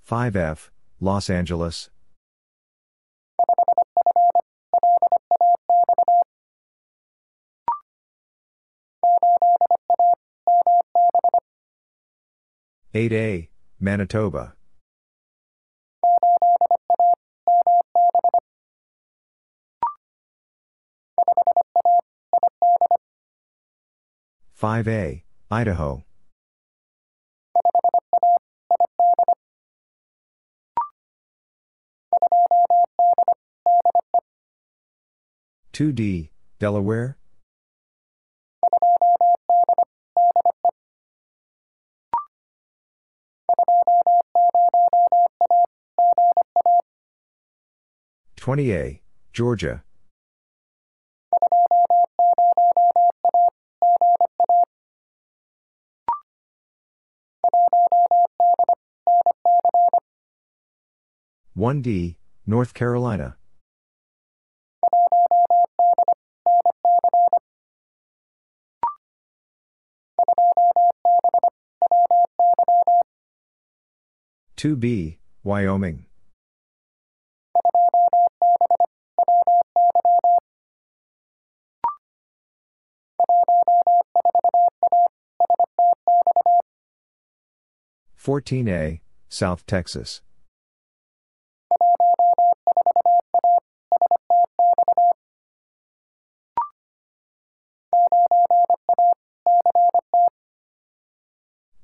[0.02, 1.92] Five F, Los Angeles.
[12.94, 13.50] Eight A,
[13.80, 14.54] Manitoba.
[24.60, 26.04] 5A, Idaho.
[35.72, 37.18] Two D, Delaware?
[48.36, 49.02] Twenty A,
[49.34, 49.84] Georgia.
[61.58, 63.36] 1D, North Carolina.
[74.58, 76.08] Two B, Wyoming.
[88.16, 90.22] Fourteen A, South Texas.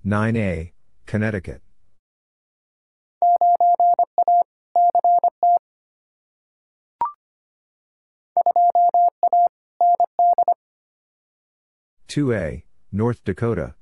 [0.03, 0.71] 9A,
[1.05, 1.61] Connecticut.
[12.13, 13.73] Two A, North Dakota.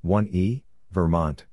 [0.00, 1.44] One E, Vermont.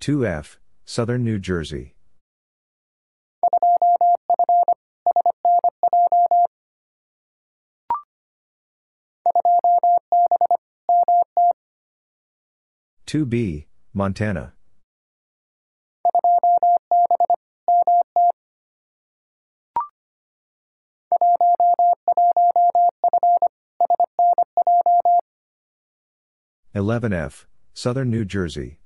[0.00, 1.96] 2F, Southern New Jersey.
[13.08, 14.52] Two B, Montana.
[26.74, 28.78] Eleven F, Southern New Jersey.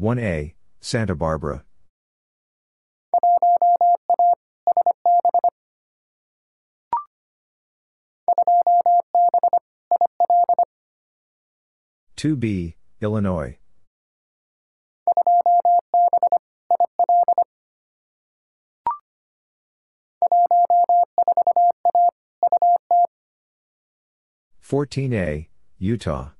[0.00, 1.64] 1A, Santa Barbara.
[12.18, 13.58] Two B, Illinois.
[24.58, 26.30] Fourteen A, Utah.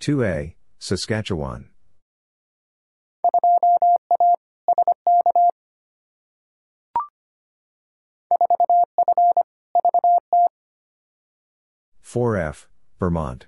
[0.00, 1.68] 2A, Saskatchewan.
[12.18, 12.66] Four F,
[12.98, 13.46] Vermont.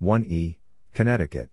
[0.00, 0.58] One E,
[0.92, 1.50] Connecticut.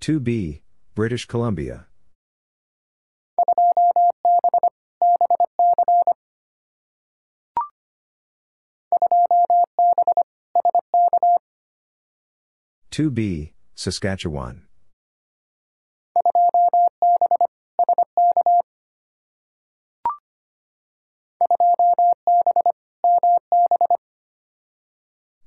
[0.00, 0.60] 2B,
[0.94, 1.86] British Columbia.
[12.92, 14.66] 2B, Saskatchewan.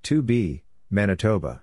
[0.01, 1.61] Two B, Manitoba.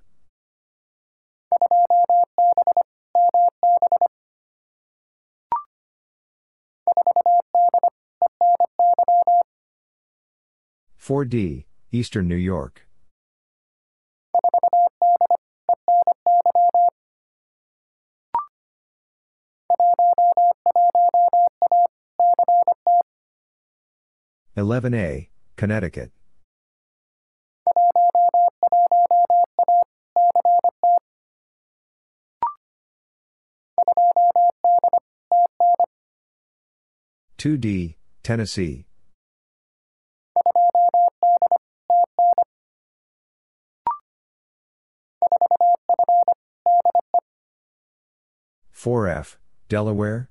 [10.96, 12.86] Four D, Eastern New York.
[24.54, 26.12] Eleven A, Connecticut.
[37.38, 38.84] Two D, Tennessee.
[48.74, 49.36] 4F,
[49.68, 50.28] Delaware?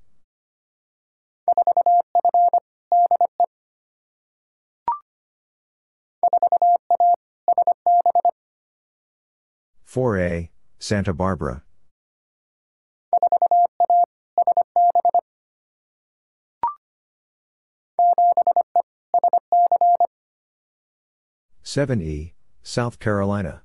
[9.92, 11.64] Four A, Santa Barbara.
[21.62, 22.32] Seven E,
[22.62, 23.64] South Carolina.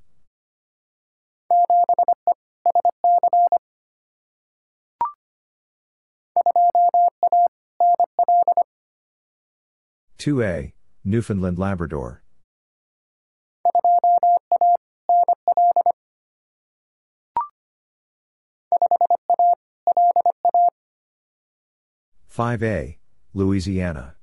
[10.18, 12.22] 2A, Newfoundland Labrador.
[22.38, 22.98] Five A,
[23.34, 24.14] Louisiana.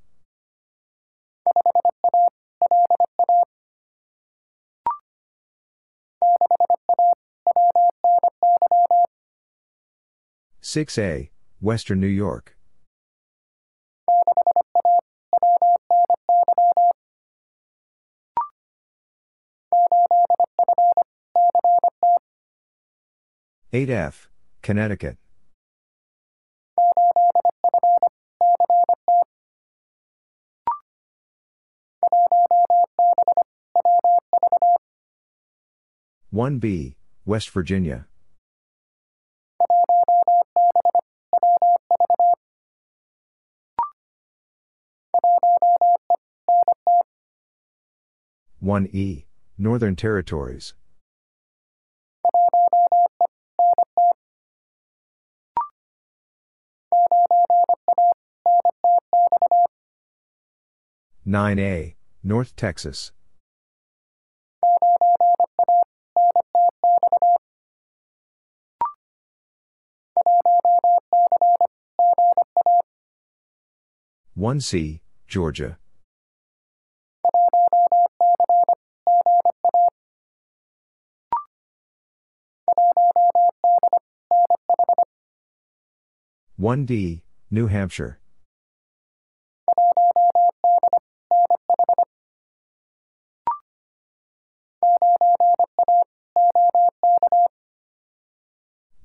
[10.62, 11.30] Six A,
[11.60, 12.56] Western New York.
[23.74, 24.28] 8F,
[24.62, 25.18] Connecticut.
[36.36, 38.08] One B, West Virginia.
[48.60, 50.74] One E, Northern Territories.
[61.26, 63.14] 9A, North Texas.
[74.38, 75.00] One C,
[75.30, 75.78] Georgia.
[86.58, 88.20] One D, New Hampshire.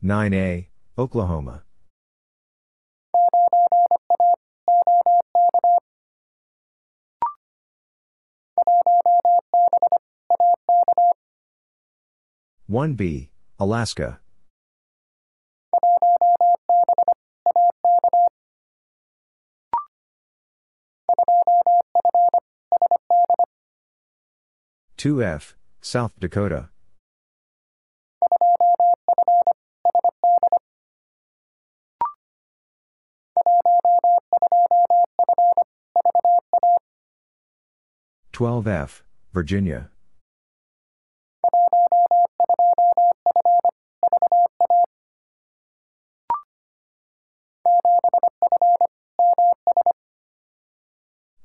[0.02, 0.66] 9A,
[0.98, 1.62] Oklahoma.
[12.70, 14.20] One B, Alaska.
[24.96, 26.68] Two F, South Dakota.
[38.32, 39.02] 12F,
[39.32, 39.90] Virginia.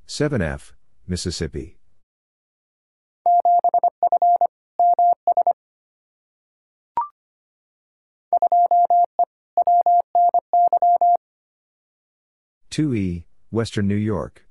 [0.07, 0.73] Seven F,
[1.05, 1.77] Mississippi.
[12.69, 14.44] Two E, Western New York.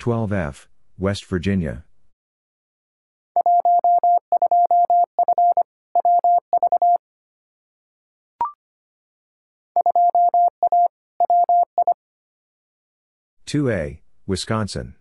[0.00, 0.66] 12F,
[0.96, 1.84] West Virginia.
[13.44, 14.94] Two A, Wisconsin.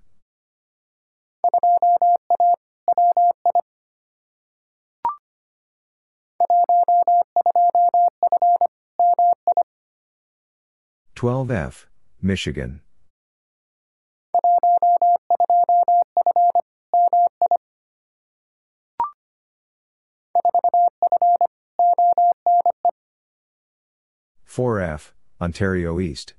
[11.16, 11.88] Twelve F,
[12.22, 12.82] Michigan.
[24.60, 26.34] 4F, Ontario East.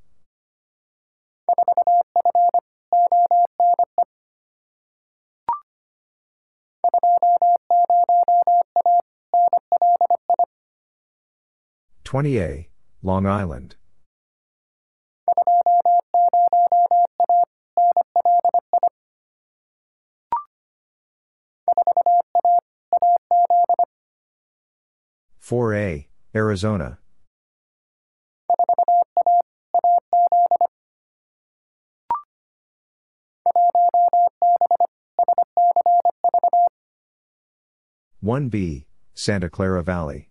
[12.04, 12.68] Twenty A,
[13.02, 13.76] Long Island.
[25.38, 26.98] Four A, Arizona.
[38.22, 38.84] One B,
[39.14, 40.28] Santa Clara Valley.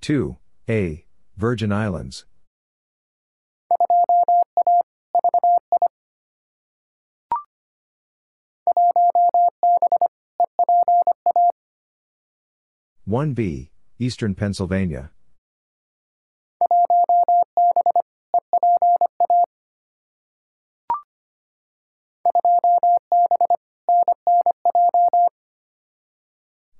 [0.00, 0.38] Two
[0.68, 1.06] A,
[1.36, 2.26] Virgin Islands.
[13.04, 13.70] One B,
[14.00, 15.13] Eastern Pennsylvania.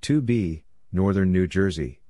[0.05, 2.03] Two B, Northern New Jersey.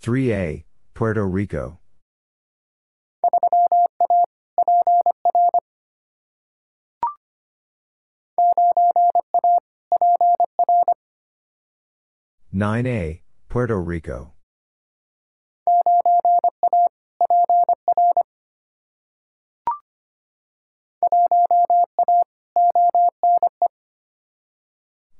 [0.00, 1.78] Three A, Puerto Rico.
[12.50, 14.32] Nine A, Puerto Rico.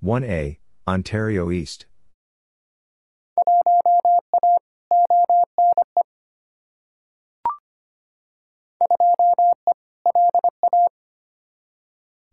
[0.03, 0.59] One A,
[0.89, 1.87] Ontario East.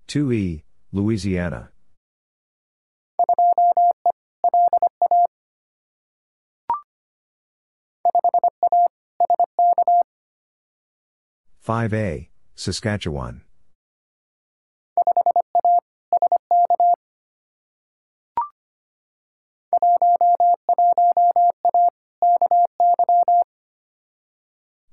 [0.08, 1.70] Two E, Louisiana.
[11.60, 13.44] Five A, Saskatchewan.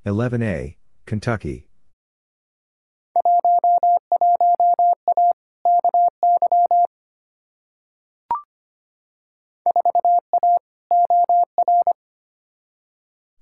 [0.07, 1.67] Eleven A, Kentucky.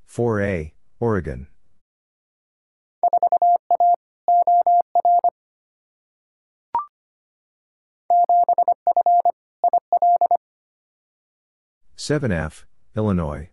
[0.07, 1.49] Four A, Oregon.
[11.95, 12.65] Seven F,
[12.97, 13.51] Illinois.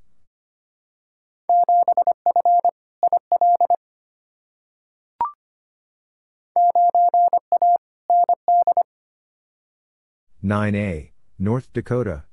[10.44, 12.24] Nine A, North Dakota.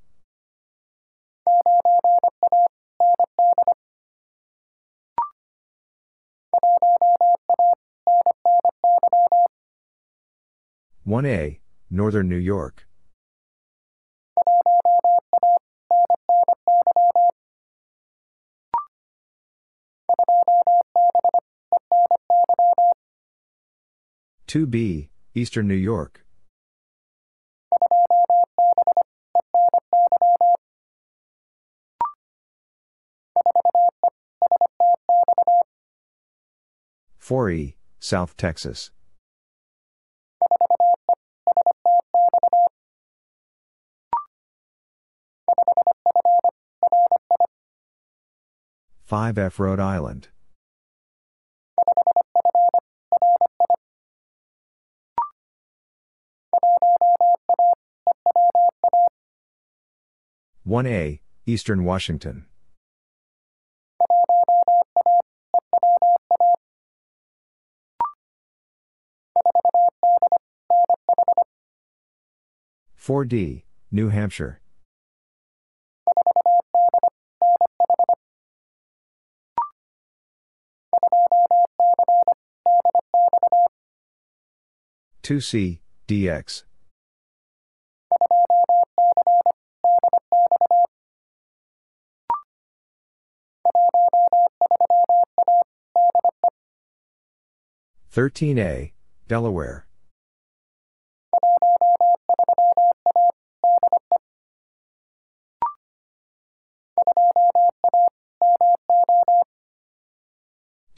[11.05, 11.61] One A,
[11.91, 12.89] Northern New York.
[24.47, 26.25] Two B, Eastern New York.
[37.29, 38.91] Four E, South Texas.
[49.05, 50.29] Five F Rhode Island.
[60.65, 62.47] One A, Eastern Washington.
[73.09, 74.61] Four D, New Hampshire.
[85.23, 86.65] Two C, DX.
[98.11, 98.93] Thirteen A,
[99.27, 99.88] Delaware.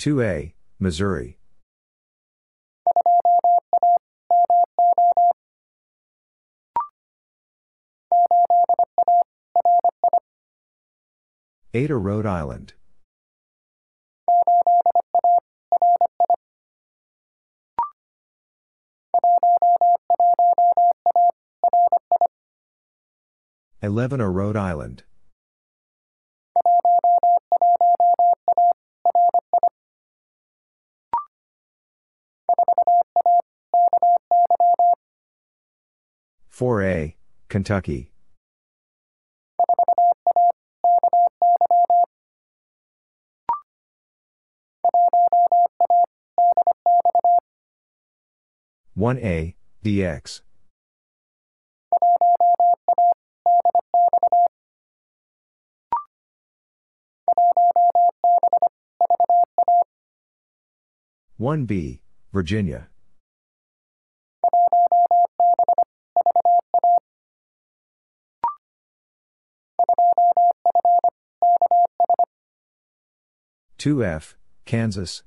[0.01, 1.37] 2A, Missouri.
[11.75, 12.73] Ada, Rhode Island.
[23.83, 25.03] Eleven, Rhode Island.
[36.61, 37.17] Four A,
[37.49, 38.13] Kentucky.
[48.93, 50.43] One A, DX.
[61.39, 62.03] One B,
[62.35, 62.91] Virginia.
[73.79, 74.37] Two F,
[74.67, 75.23] Kansas.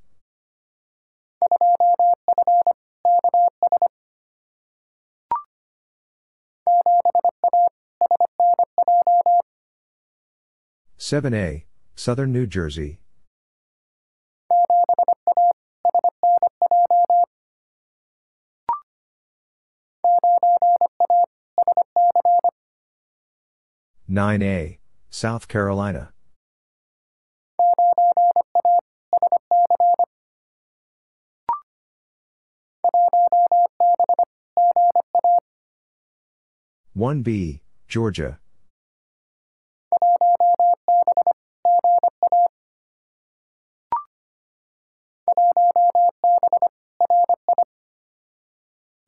[10.98, 11.66] Seven A,
[11.96, 13.00] Southern New Jersey.
[24.08, 24.80] Nine A,
[25.16, 26.12] South Carolina.
[36.94, 38.40] One B, Georgia.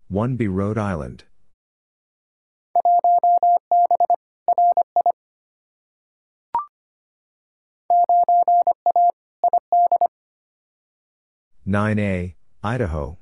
[0.07, 1.23] One B, Rhode Island.
[11.67, 13.17] Nine A, Idaho.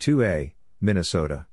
[0.00, 1.46] Two A, Minnesota.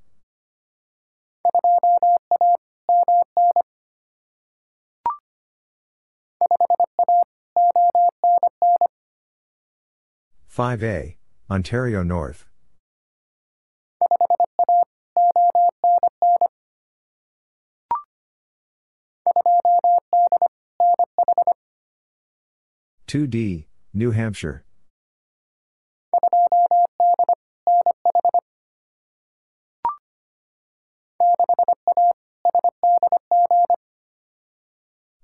[10.47, 11.17] Five A,
[11.51, 12.47] Ontario North.
[23.13, 24.65] Two D, New Hampshire.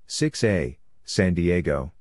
[0.06, 1.92] Six A, San Diego.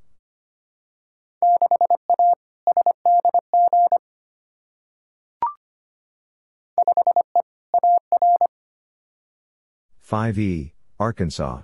[10.02, 11.62] Five E, Arkansas.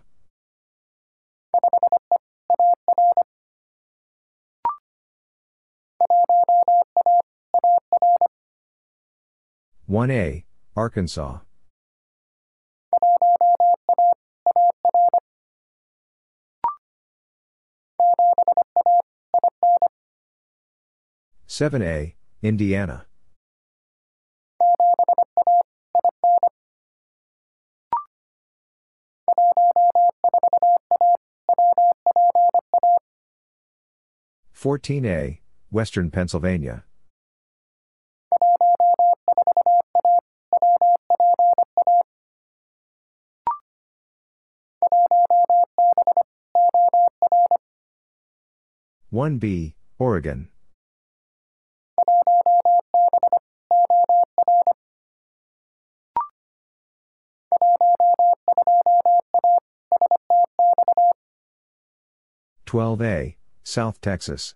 [9.86, 10.44] One A,
[10.74, 11.40] Arkansas.
[21.46, 23.06] Seven A, Indiana.
[34.50, 35.40] Fourteen A,
[35.74, 36.84] Western Pennsylvania.
[49.10, 50.48] One B, Oregon.
[62.64, 64.54] Twelve A, South Texas.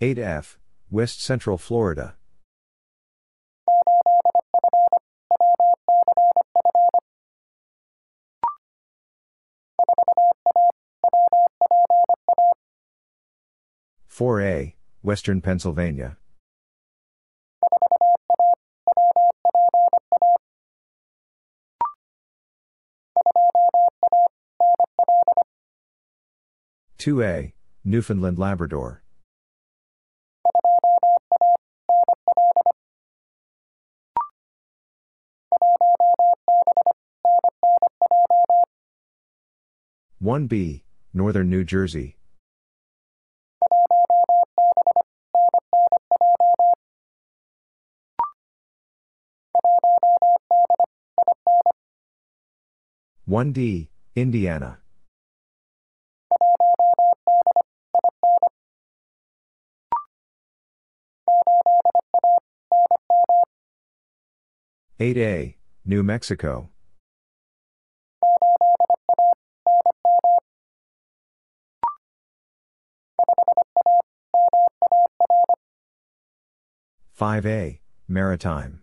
[0.00, 0.58] Eight F,
[0.90, 2.16] West Central Florida.
[14.06, 16.16] Four A, Western Pennsylvania.
[26.98, 27.52] 2A,
[27.84, 29.03] Newfoundland Labrador.
[40.24, 42.16] One B, Northern New Jersey.
[53.26, 54.78] One D, Indiana.
[64.98, 66.70] Eight A, New Mexico.
[77.24, 78.82] Five A, Maritime.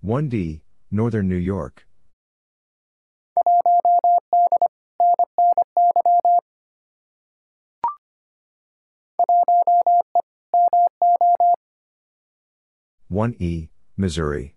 [0.00, 1.86] One D, Northern New York.
[13.08, 13.68] One E,
[13.98, 14.54] Missouri.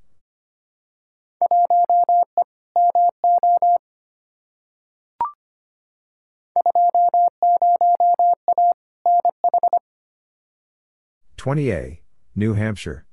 [11.44, 12.00] Twenty A,
[12.38, 13.06] New Hampshire.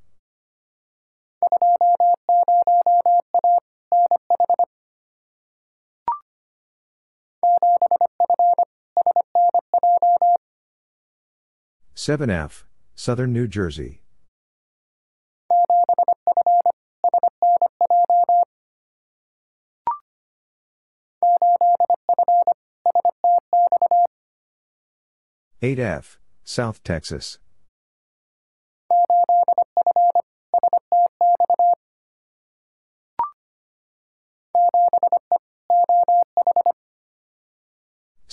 [11.92, 14.02] Seven F, Southern New Jersey.
[25.60, 27.40] Eight F, South Texas.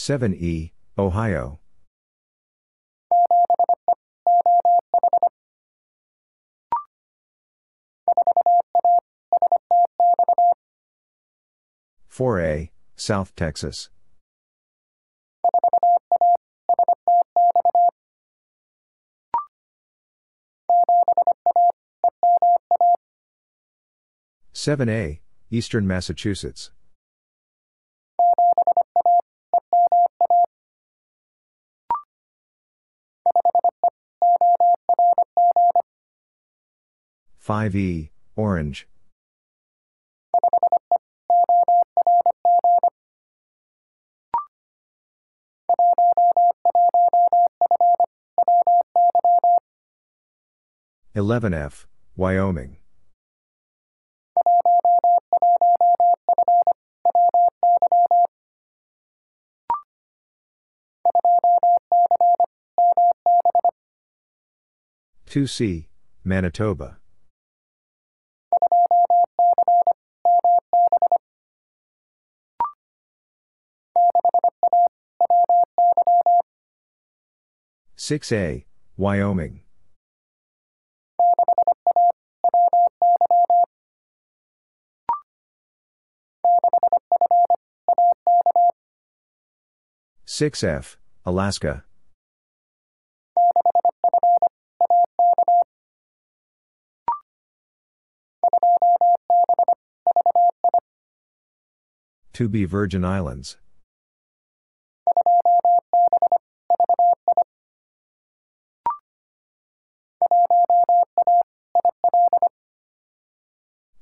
[0.07, 1.59] Seven E, Ohio.
[12.07, 13.89] Four A, South Texas.
[24.53, 25.19] Seven A,
[25.51, 26.71] Eastern Massachusetts.
[37.47, 38.89] Five E, Orange.
[51.15, 51.87] Eleven F,
[52.17, 52.75] Wyoming.
[65.25, 65.87] Two C,
[66.25, 66.97] Manitoba.
[78.09, 78.65] Six A,
[78.95, 79.59] Wyoming.
[90.23, 91.83] Six F, Alaska.
[102.31, 103.57] Two B Virgin Islands.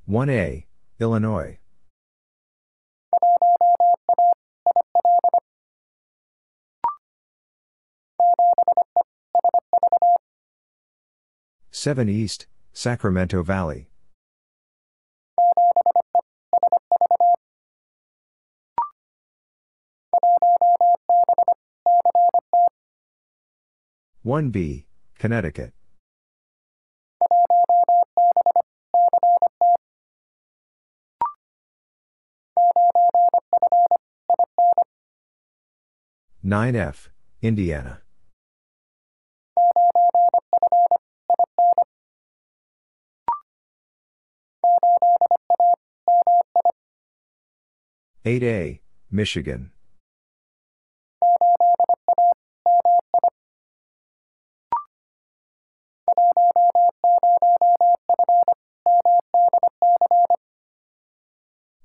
[0.08, 0.64] One A,
[1.00, 1.58] Illinois.
[11.72, 13.90] Seven East, Sacramento Valley.
[24.22, 24.86] One B,
[25.18, 25.72] Connecticut.
[36.44, 37.08] 9F,
[37.42, 38.02] Indiana.
[48.24, 48.80] Eight A,
[49.10, 49.72] Michigan.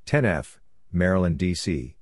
[0.05, 0.59] Ten F,
[0.91, 1.95] Maryland, D.C.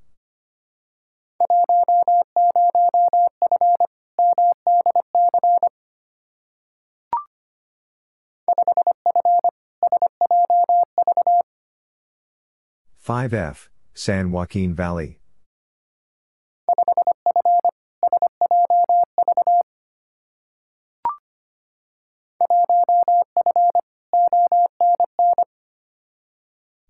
[13.10, 15.20] Five F, San Joaquin Valley.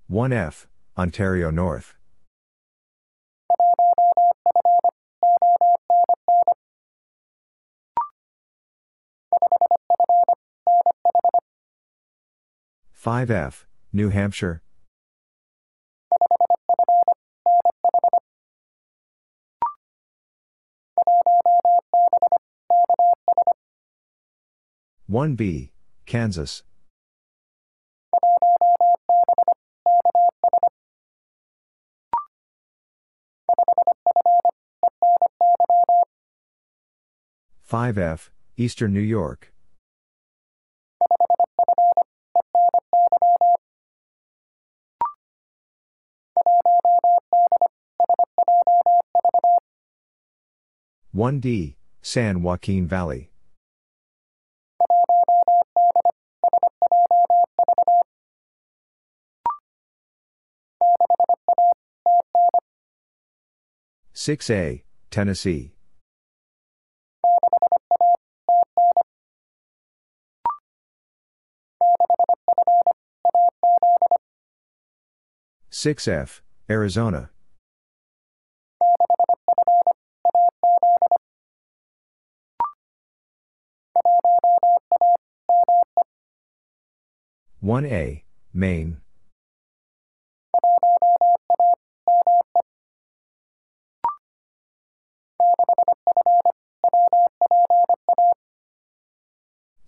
[0.08, 0.68] One F,
[0.98, 1.96] Ontario North.
[12.92, 14.62] Five F, New Hampshire.
[25.10, 25.72] One B,
[26.06, 26.62] Kansas.
[37.68, 39.52] 5F, Eastern New York.
[51.12, 53.29] One D, San Joaquin Valley.
[64.22, 65.72] Six A, Tennessee.
[75.72, 77.30] 6F, Arizona.
[87.62, 88.98] One A, Maine.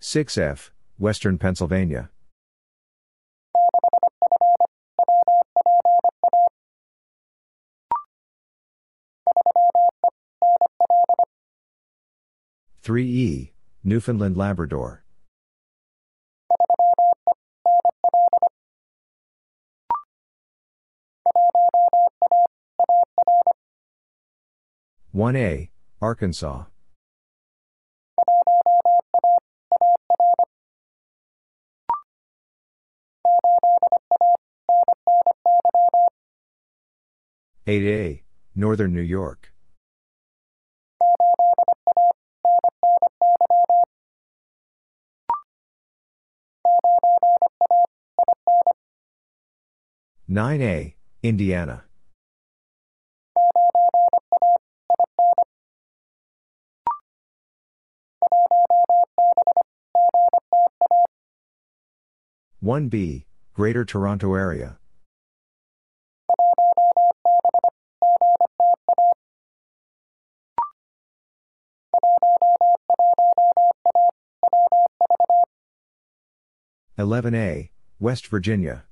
[0.04, 2.10] Six F, Western Pennsylvania.
[12.82, 13.52] 3E,
[13.84, 15.04] Newfoundland Labrador.
[25.12, 25.70] One A,
[26.00, 26.64] Arkansas.
[37.64, 38.22] Eight A,
[38.56, 39.52] Northern New York.
[50.28, 51.84] 9A, Indiana.
[62.58, 64.78] One B, Greater Toronto Area.
[76.98, 78.84] Eleven A, West Virginia.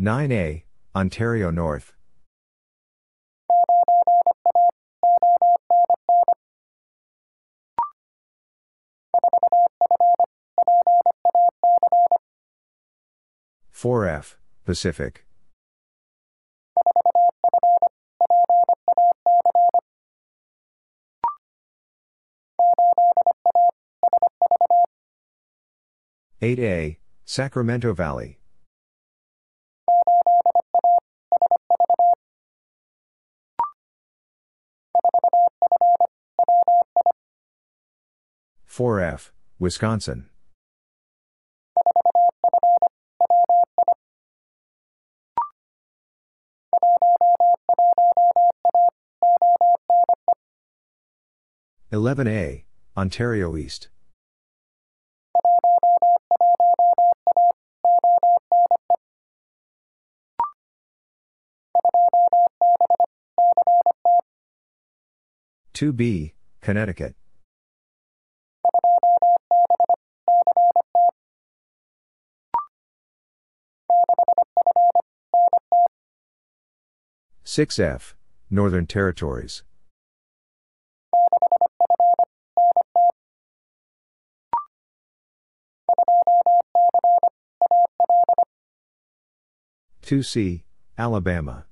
[0.00, 0.64] 9A,
[0.96, 1.92] Ontario North.
[13.70, 15.27] Four F, Pacific.
[26.40, 28.38] Eight A, Sacramento Valley.
[38.68, 40.28] 4F, Wisconsin.
[51.90, 52.64] Eleven A,
[52.96, 53.88] Ontario East.
[65.78, 67.14] 2B, Connecticut.
[77.44, 78.16] Six F,
[78.50, 79.62] Northern Territories.
[90.02, 90.64] Two C,
[90.98, 91.66] Alabama.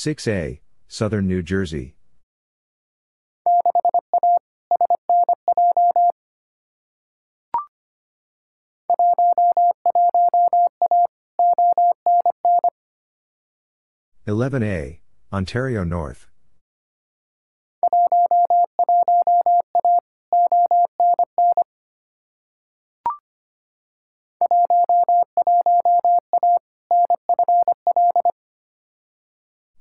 [0.00, 1.96] Six A, Southern New Jersey.
[14.24, 15.00] Eleven A,
[15.32, 16.27] Ontario North.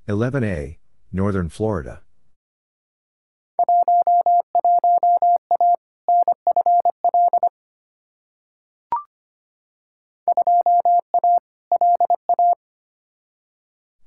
[0.10, 0.78] Eleven A,
[1.12, 2.02] Northern Florida.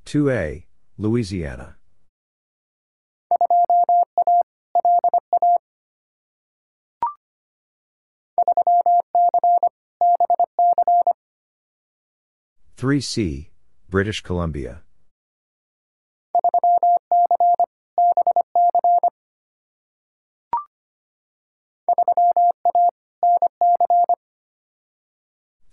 [0.07, 0.65] Two A,
[0.97, 1.77] Louisiana.
[12.79, 13.51] Three C,
[13.91, 14.81] British Columbia.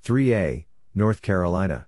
[0.07, 0.65] Three A,
[0.95, 1.85] North Carolina.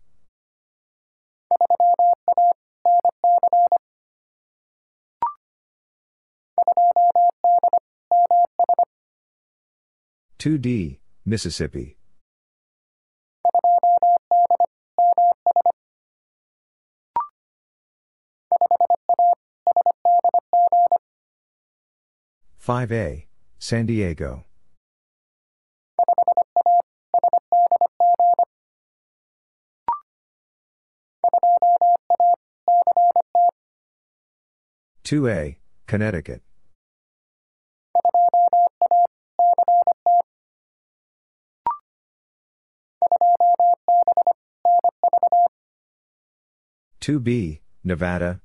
[10.38, 11.96] Two D, Mississippi.
[22.58, 23.28] Five A,
[23.60, 24.44] San Diego.
[35.10, 35.58] Two A,
[35.88, 36.44] Connecticut.
[47.00, 48.42] Two B, Nevada.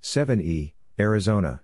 [0.00, 1.60] Seven E, Arizona.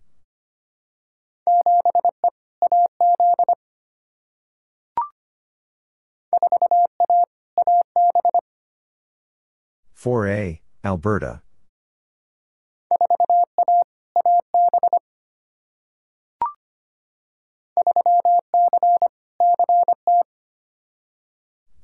[10.08, 11.42] Four A, Alberta.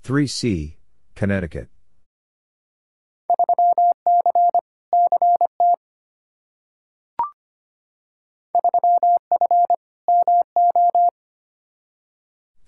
[0.03, 0.79] Three C,
[1.15, 1.69] Connecticut.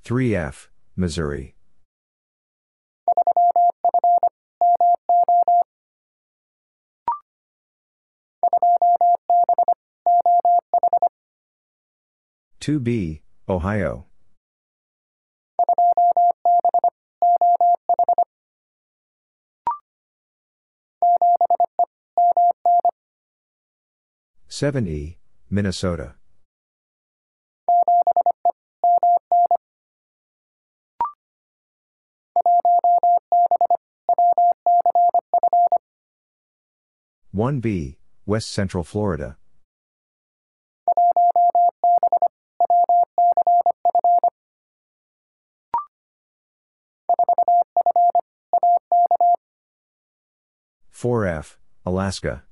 [0.04, 1.55] Three F, Missouri.
[12.66, 14.06] Two B, Ohio.
[24.48, 25.18] Seven E,
[25.48, 26.16] Minnesota.
[37.30, 39.36] One B, West Central Florida.
[50.96, 52.44] Four F, Alaska.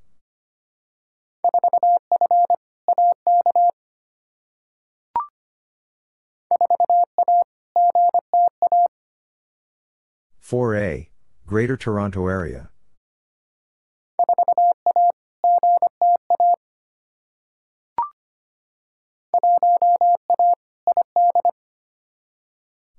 [10.38, 11.08] Four A,
[11.46, 12.68] Greater Toronto Area.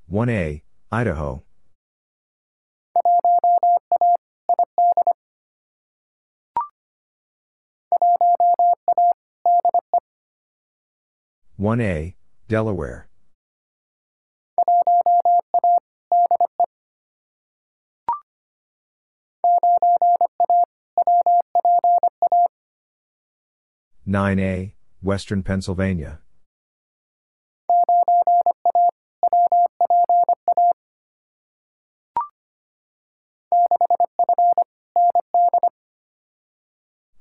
[0.07, 1.43] One A, Idaho.
[11.57, 12.17] One A,
[12.49, 13.07] Delaware.
[24.05, 26.19] Nine A, Western Pennsylvania.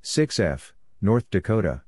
[0.03, 1.84] Six F, North Dakota.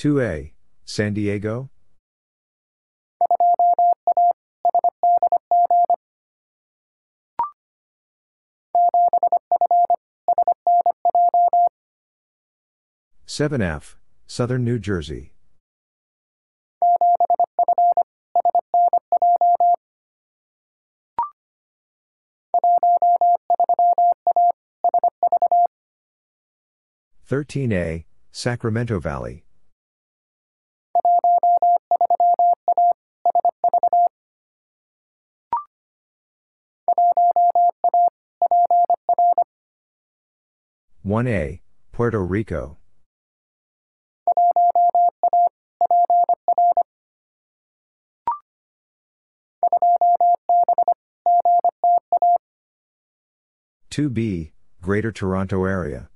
[0.00, 0.52] 2A,
[0.86, 1.68] San Diego?
[13.26, 15.34] Seven F, Southern New Jersey.
[27.26, 29.44] Thirteen A, Sacramento Valley.
[41.10, 41.60] One A,
[41.90, 42.78] Puerto Rico.
[53.90, 56.08] Two B, Greater Toronto Area.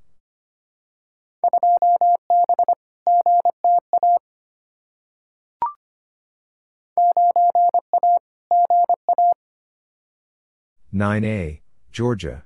[10.92, 12.44] Nine A, Georgia.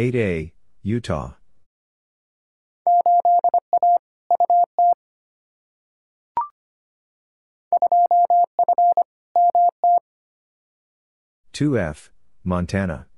[0.00, 0.52] Eight A,
[0.82, 1.32] Utah.
[11.52, 12.12] Two F,
[12.44, 13.08] Montana.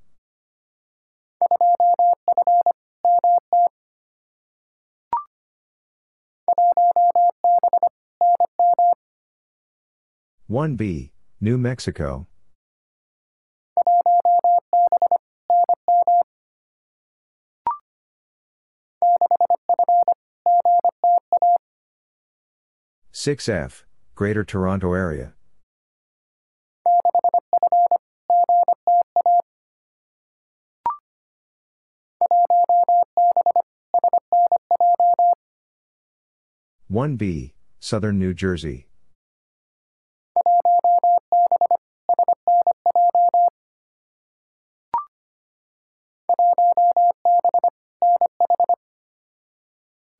[10.46, 11.12] One B,
[11.42, 12.26] New Mexico.
[23.22, 23.84] Six F,
[24.14, 25.34] Greater Toronto Area.
[36.88, 38.86] One B, Southern New Jersey.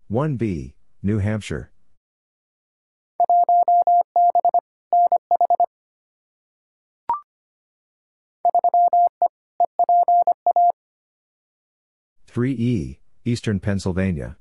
[0.09, 1.73] One B, New Hampshire.
[12.41, 14.39] Three E, Eastern Pennsylvania.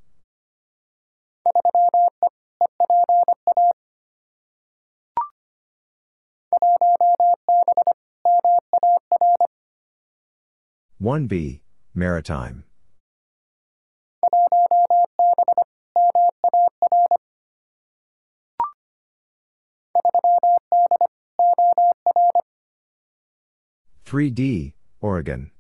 [10.98, 11.62] One B,
[11.94, 12.64] Maritime.
[24.06, 25.52] Three D, Oregon.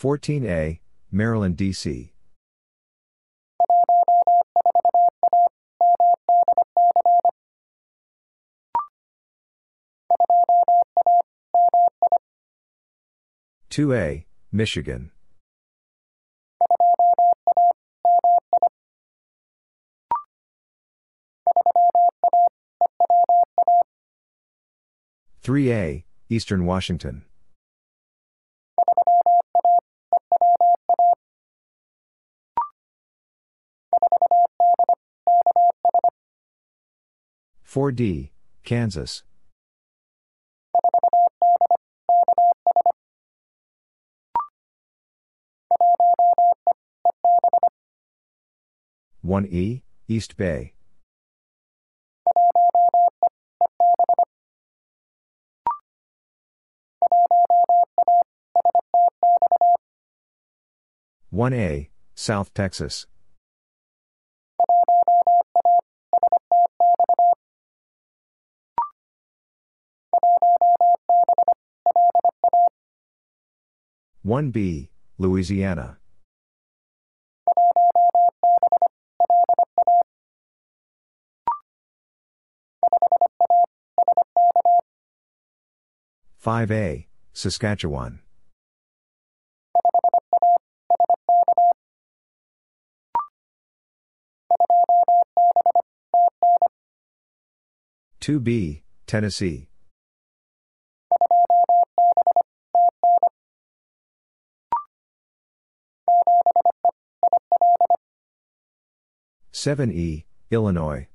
[0.00, 0.80] Fourteen A,
[1.12, 2.14] Maryland, D.C.
[13.68, 15.10] Two A, Michigan.
[25.42, 27.26] Three A, Eastern Washington.
[37.70, 38.32] Four D,
[38.64, 39.22] Kansas.
[49.22, 50.74] One E, East Bay.
[61.30, 63.06] One A, South Texas.
[74.22, 75.96] One B, Louisiana.
[86.36, 88.20] Five A, Saskatchewan.
[98.20, 99.69] Two B, Tennessee.
[109.62, 111.06] 7E, Illinois.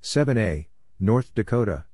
[0.00, 0.68] Seven A,
[1.00, 1.86] North Dakota.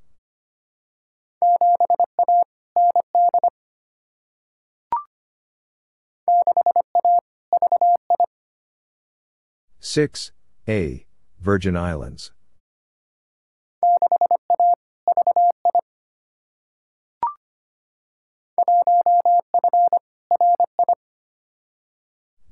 [9.81, 10.33] Six
[10.69, 11.07] A,
[11.41, 12.33] Virgin Islands.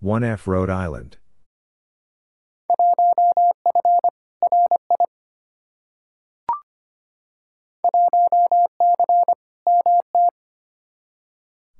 [0.04, 1.16] One F Rhode Island.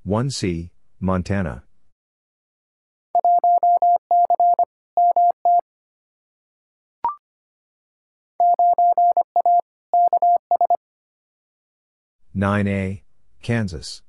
[0.04, 1.64] One C, Montana.
[12.32, 13.04] Nine A,
[13.42, 14.00] Kansas.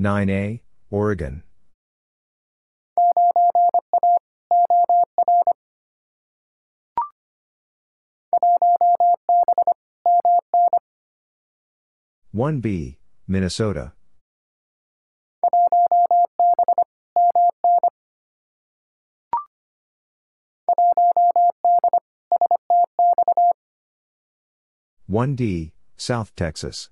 [0.00, 0.62] Nine A,
[0.92, 1.42] Oregon.
[12.30, 13.92] One B, Minnesota.
[25.08, 26.88] One D, South Texas.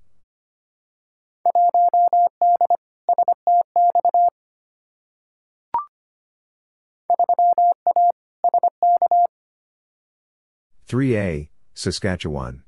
[10.87, 12.63] Three A, Saskatchewan.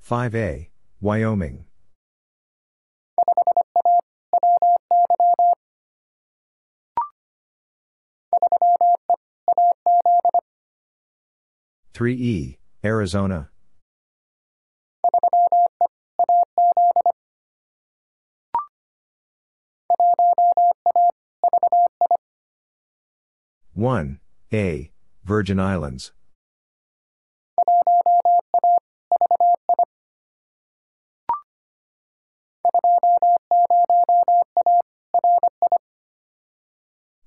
[0.00, 1.66] Five A, Wyoming.
[11.94, 13.50] Three E, Arizona.
[23.78, 24.18] One
[24.52, 24.90] A,
[25.22, 26.10] Virgin Islands.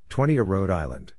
[0.10, 1.14] Twenty A Rhode Island.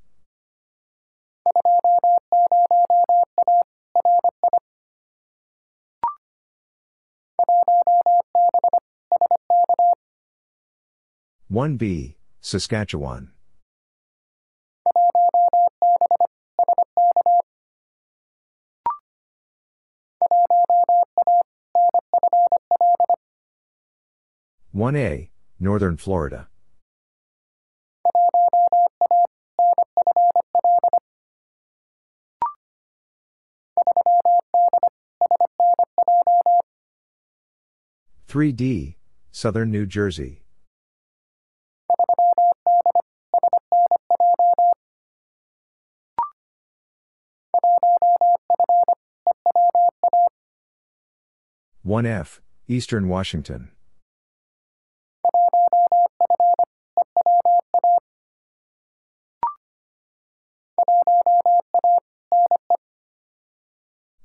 [11.47, 13.31] One B, Saskatchewan.
[24.75, 25.29] One A,
[25.59, 26.47] Northern Florida.
[38.27, 38.97] Three D,
[39.31, 40.41] Southern New Jersey.
[51.83, 53.69] One F, Eastern Washington.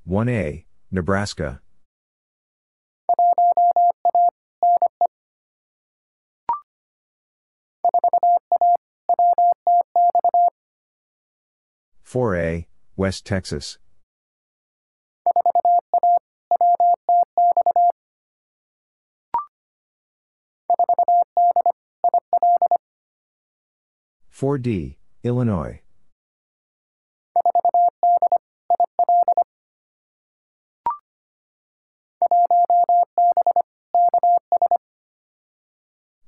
[0.08, 1.60] One A, Nebraska.
[12.00, 12.66] Four A,
[12.96, 13.76] West Texas.
[24.30, 25.82] Four D, Illinois.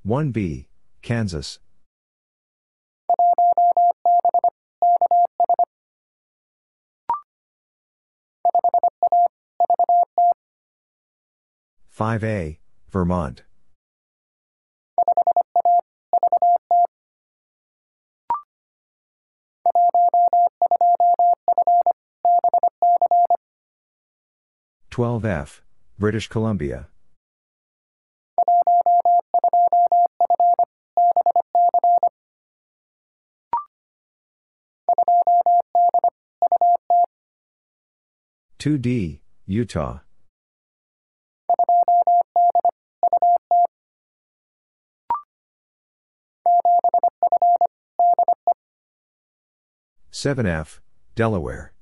[0.03, 0.67] One B,
[1.03, 1.59] Kansas.
[11.91, 12.61] Five A,
[12.91, 13.43] Vermont.
[24.91, 25.63] Twelve F,
[25.99, 26.89] British Columbia.
[38.61, 40.01] 2D, Utah.
[50.11, 50.83] Seven F,
[51.15, 51.73] Delaware.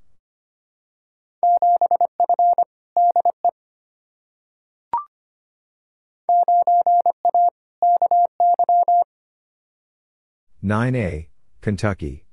[10.62, 11.28] Nine A,
[11.60, 12.27] Kentucky.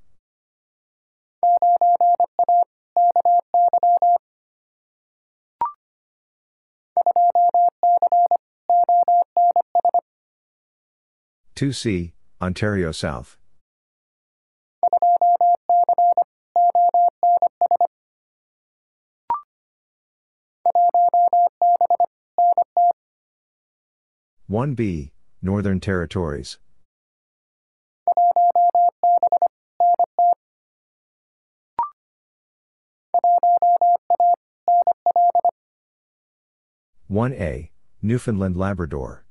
[11.56, 12.12] Two C,
[12.42, 13.38] Ontario South.
[24.48, 26.58] One B, Northern Territories.
[37.08, 37.72] One A,
[38.02, 39.25] Newfoundland Labrador.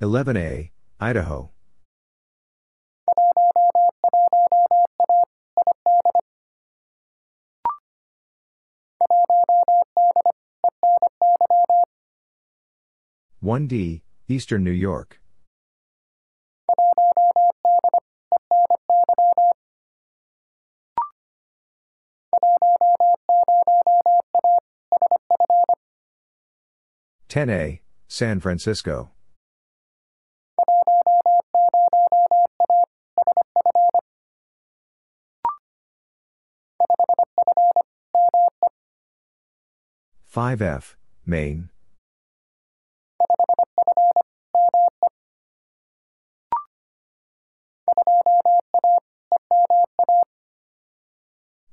[0.00, 0.70] Eleven A,
[1.00, 1.50] Idaho.
[13.40, 15.20] One D, Eastern New York.
[27.28, 29.10] Ten A, San Francisco.
[40.38, 40.96] Five F,
[41.26, 41.68] Maine.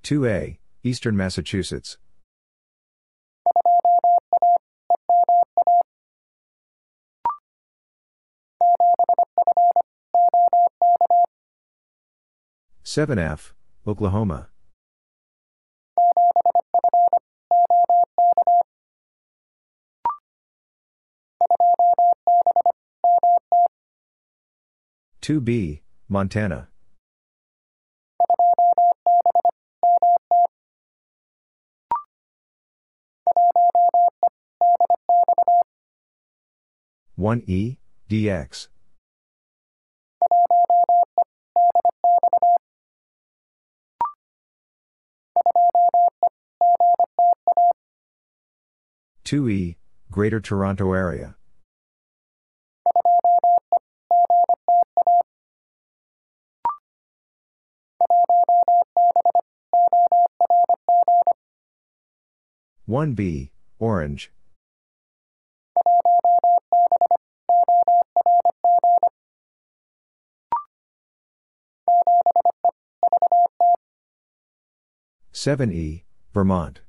[0.01, 1.99] Two A, Eastern Massachusetts.
[12.81, 13.53] Seven F,
[13.85, 14.49] Oklahoma.
[25.25, 26.67] Two B, Montana.
[37.15, 37.77] One E,
[38.07, 38.67] DX.
[49.23, 49.77] Two E,
[50.11, 51.35] Greater Toronto Area.
[62.87, 63.49] One B,
[63.79, 64.31] Orange.
[75.31, 76.81] Seven E, Vermont.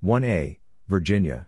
[0.00, 1.46] One A, Virginia.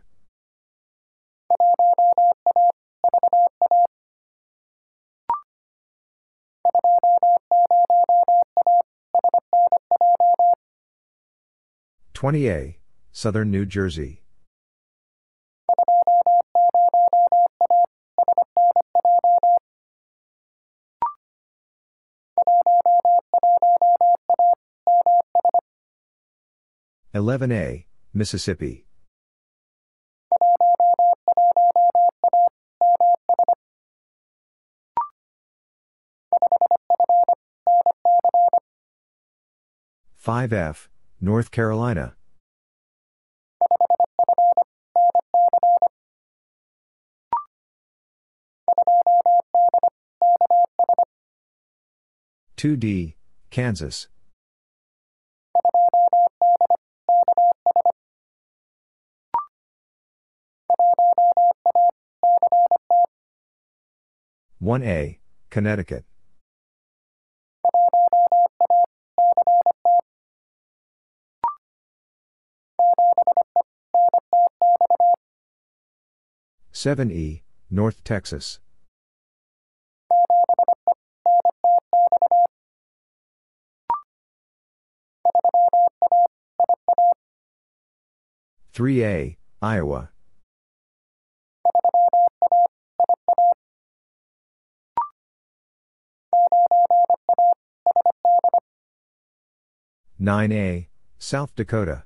[12.20, 12.76] Twenty A,
[13.12, 14.20] Southern New Jersey.
[27.14, 28.84] Eleven A, Mississippi.
[40.14, 40.90] Five F,
[41.22, 42.14] North Carolina.
[52.56, 53.16] Two D,
[53.50, 54.08] Kansas.
[64.58, 65.20] One A,
[65.50, 66.04] Connecticut.
[76.82, 78.58] 7E, North Texas.
[88.72, 90.08] Three A, Iowa.
[100.18, 100.88] Nine A,
[101.18, 102.04] South Dakota.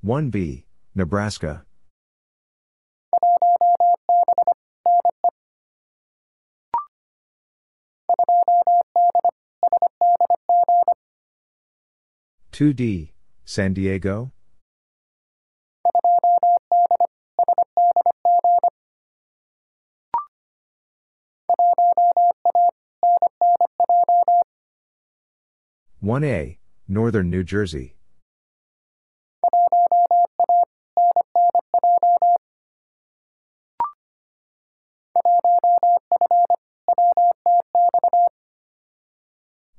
[0.00, 0.64] One B,
[0.94, 1.64] Nebraska.
[12.52, 13.12] Two D,
[13.44, 14.30] San Diego.
[25.98, 27.97] One A, Northern New Jersey.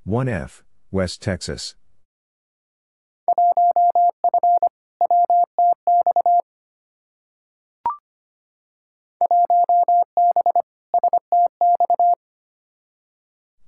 [0.10, 1.76] One F, West Texas.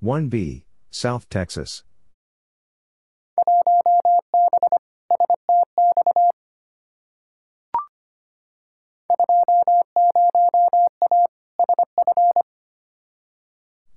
[0.00, 1.84] One B, South Texas.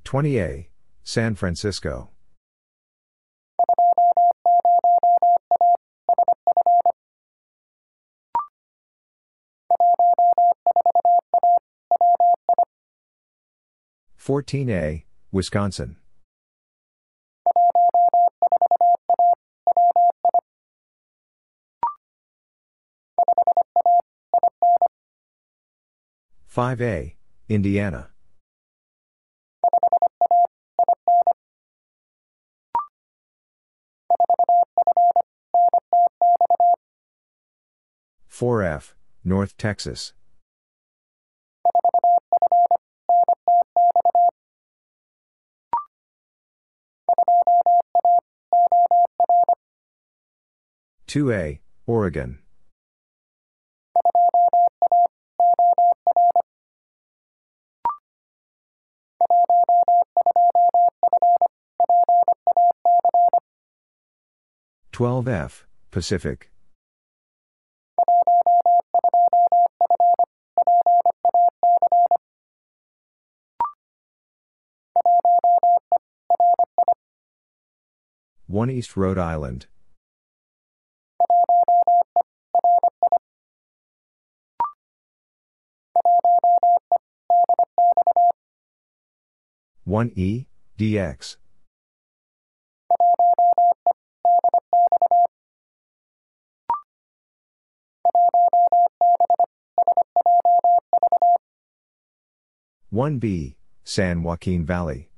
[0.04, 0.70] Twenty A,
[1.04, 2.12] San Francisco.
[14.26, 15.98] Fourteen A, Wisconsin.
[26.48, 28.10] Five A, Indiana.
[38.26, 40.14] Four F, North Texas.
[51.08, 52.40] Two A, Oregon.
[64.92, 66.50] Twelve F, Pacific.
[78.48, 79.68] One East Rhode Island.
[89.88, 90.48] One E,
[90.80, 91.38] DX.
[102.90, 105.12] One B, San Joaquin Valley.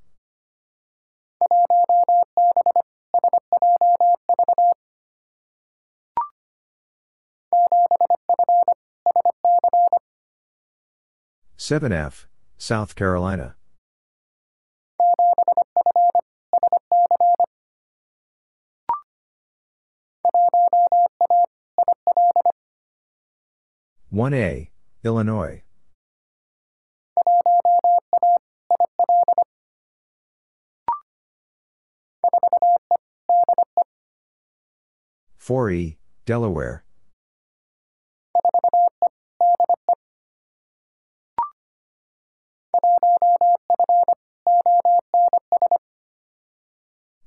[11.55, 12.27] Seven F,
[12.57, 13.55] South Carolina.
[24.17, 24.71] One A,
[25.03, 25.61] Illinois.
[35.37, 36.83] Four E, Delaware.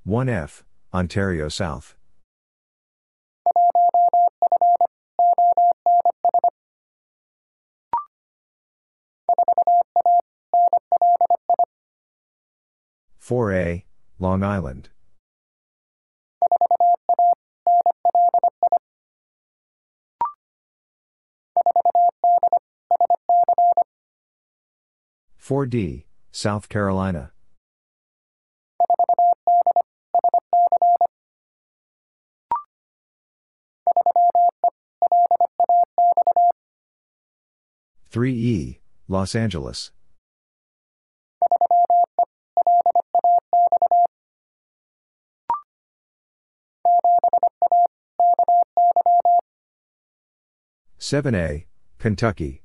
[0.03, 1.95] One F, Ontario South.
[13.31, 13.85] Four A,
[14.19, 14.89] Long Island.
[25.37, 27.31] Four D, South Carolina.
[38.11, 39.93] Three E, Los Angeles.
[51.01, 51.65] 7A,
[51.99, 52.63] Kentucky.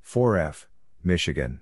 [0.00, 0.68] Four F,
[1.04, 1.60] Michigan.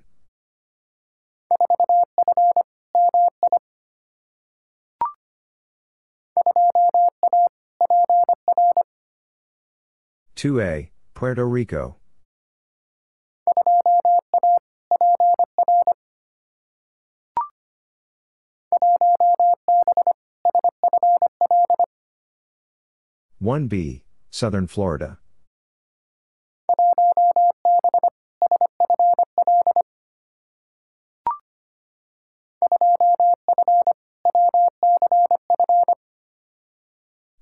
[10.37, 11.97] Two A, Puerto Rico.
[23.43, 25.17] One B, Southern Florida.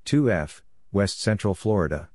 [0.04, 0.62] Two F,
[0.92, 2.10] West Central Florida.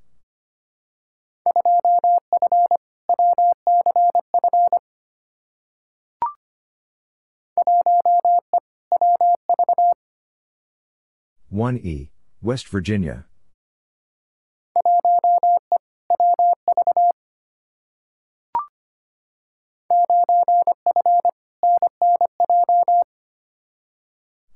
[11.49, 12.11] One E,
[12.41, 13.25] West Virginia.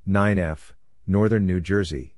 [0.09, 0.73] Nine F,
[1.05, 2.15] Northern New Jersey.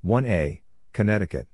[0.00, 0.62] One A,
[0.94, 1.48] Connecticut.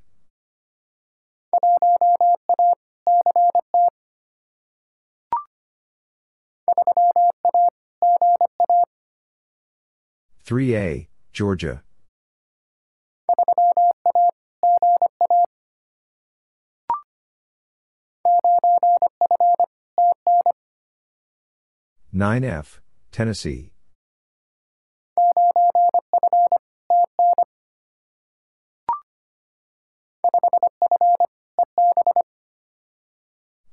[10.44, 11.82] Three A, Georgia.
[22.12, 22.80] Nine F,
[23.12, 23.70] Tennessee.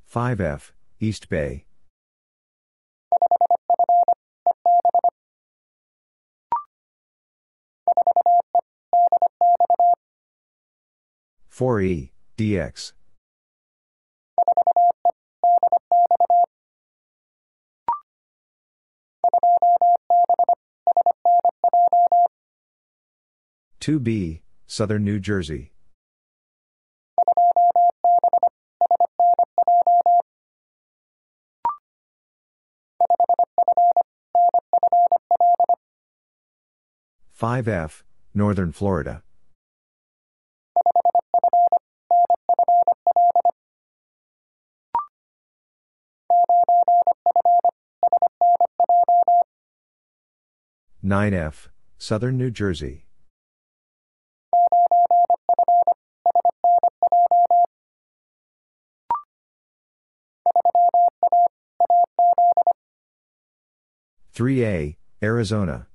[0.05, 1.65] Five F, East Bay.
[11.49, 12.93] Four E, DX.
[23.79, 25.71] Two B, Southern New Jersey.
[37.31, 39.23] Five F, Northern Florida.
[51.07, 53.05] Nine F, Southern New Jersey.
[64.33, 65.87] Three A, Arizona.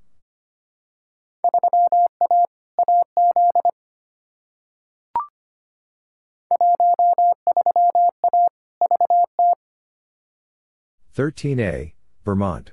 [11.13, 11.93] Thirteen A,
[12.25, 12.71] Vermont.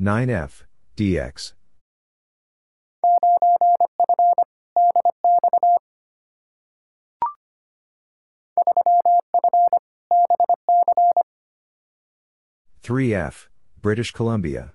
[0.00, 0.64] Nine F,
[0.96, 1.54] DX.
[12.80, 13.50] Three F,
[13.82, 14.72] British Columbia.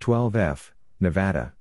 [0.00, 1.55] Twelve F, Nevada.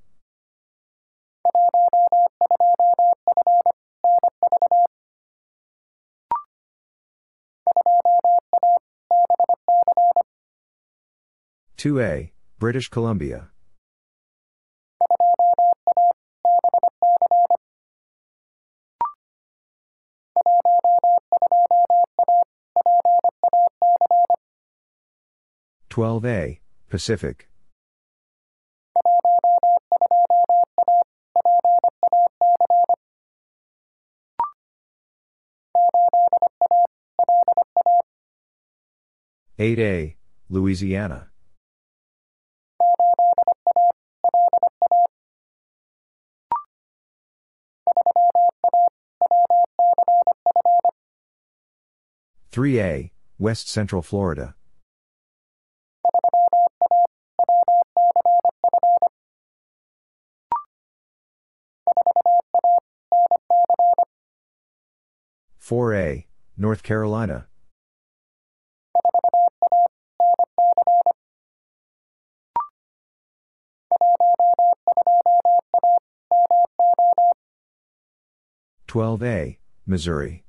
[11.86, 13.49] Two A, British Columbia.
[25.91, 26.60] Twelve A,
[26.90, 27.49] Pacific.
[39.60, 40.18] Eight A,
[40.49, 41.30] Louisiana.
[52.56, 54.56] Three A, West Central Florida.
[65.58, 67.48] Four A, North Carolina.
[78.88, 80.44] Twelve A, Missouri.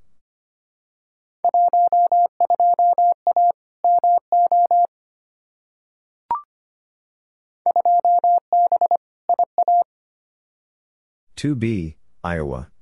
[11.47, 11.95] Two B,
[12.25, 12.73] Iowa.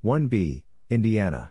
[0.00, 1.50] One B, Indiana.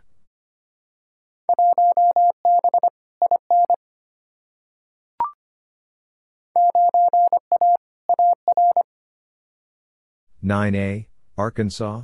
[10.41, 12.03] Nine A, Arkansas.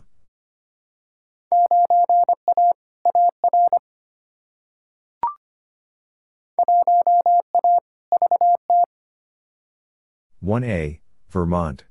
[10.43, 11.83] One A, Vermont.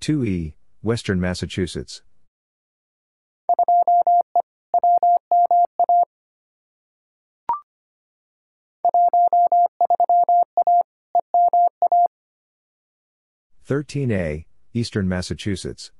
[0.00, 2.02] Two E, Western Massachusetts.
[13.64, 15.90] Thirteen A, Eastern Massachusetts.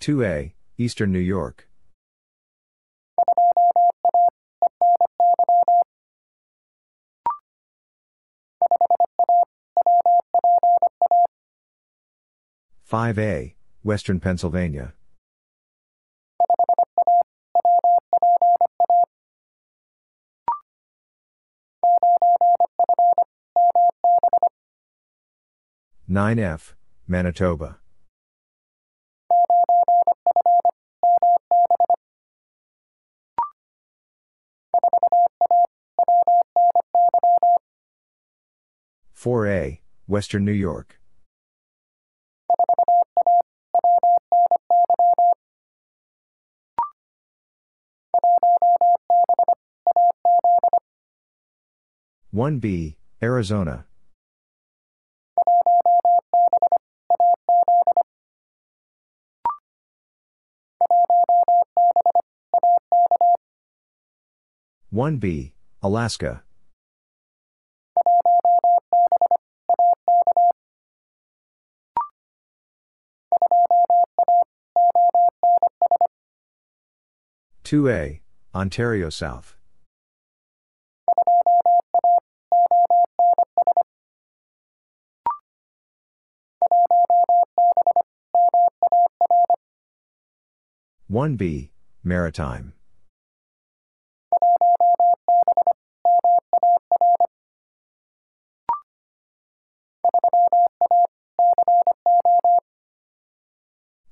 [0.00, 1.68] Two A, Eastern New York.
[12.82, 14.94] Five A, Western Pennsylvania.
[26.08, 26.74] Nine F,
[27.06, 27.80] Manitoba.
[39.20, 40.98] Four A, Western New York.
[52.30, 53.84] One B, Arizona.
[64.88, 66.42] One B, Alaska.
[77.70, 78.20] Two A,
[78.52, 79.56] Ontario South.
[91.06, 91.70] One B,
[92.02, 92.72] Maritime.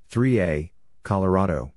[0.07, 0.71] Three A,
[1.03, 1.73] Colorado.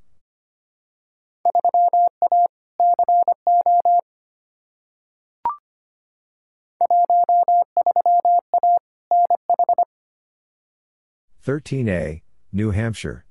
[11.44, 12.22] Thirteen A,
[12.52, 13.24] New Hampshire.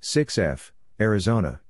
[0.00, 1.60] Six F, Arizona.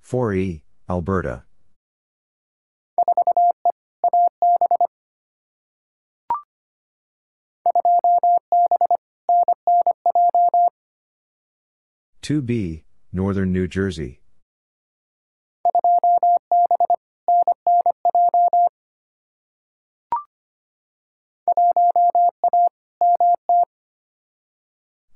[0.00, 1.44] Four E, Alberta.
[12.28, 14.20] Two B, Northern New Jersey.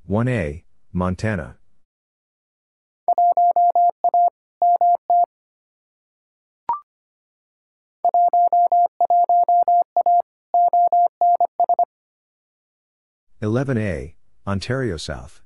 [0.06, 1.58] One A, Montana.
[13.42, 14.14] Eleven A,
[14.46, 15.42] Ontario South.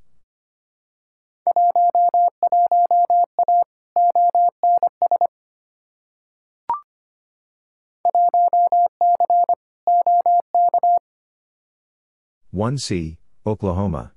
[12.56, 14.12] 1C, Oklahoma.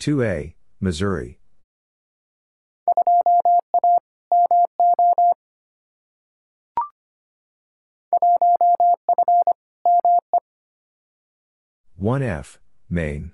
[0.00, 1.38] Two A, Missouri.
[11.96, 12.58] One F,
[12.90, 13.30] Maine.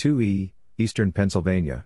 [0.00, 1.84] Two E, Eastern Pennsylvania.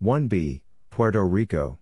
[0.00, 1.78] One B, Puerto Rico.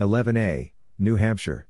[0.00, 1.66] Eleven A, New Hampshire.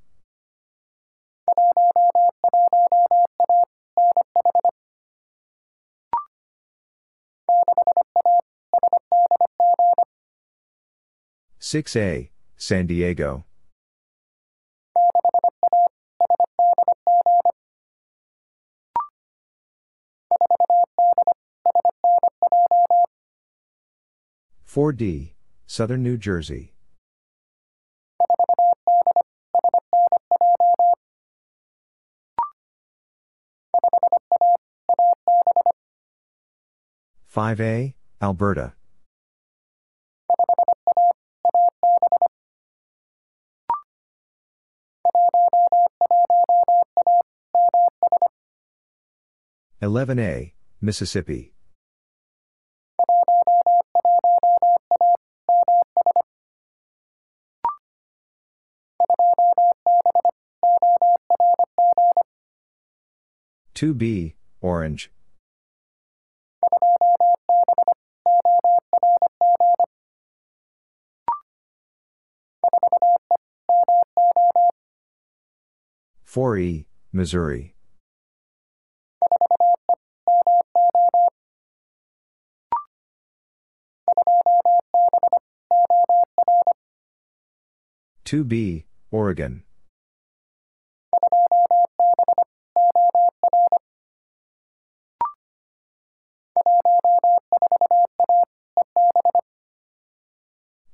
[11.71, 13.45] Six A, San Diego.
[24.65, 25.35] Four D,
[25.67, 26.73] Southern New Jersey.
[37.27, 38.78] Five A, Alberta.
[49.81, 51.53] Eleven A, Mississippi.
[63.73, 65.13] Two B, Orange.
[76.29, 77.75] Four E, Missouri.
[88.25, 89.63] Two B, Oregon.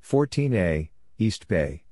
[0.01, 1.84] Fourteen A, East Bay.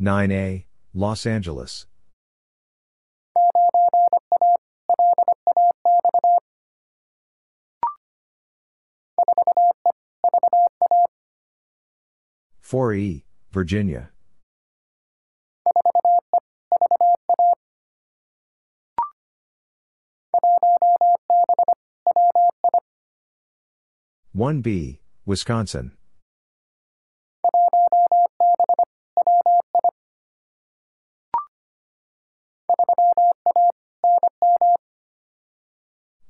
[0.00, 1.86] Nine A, Los Angeles.
[12.60, 14.10] Four E, Virginia.
[24.32, 25.97] One B, Wisconsin.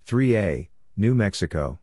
[0.09, 1.79] Three A, New Mexico.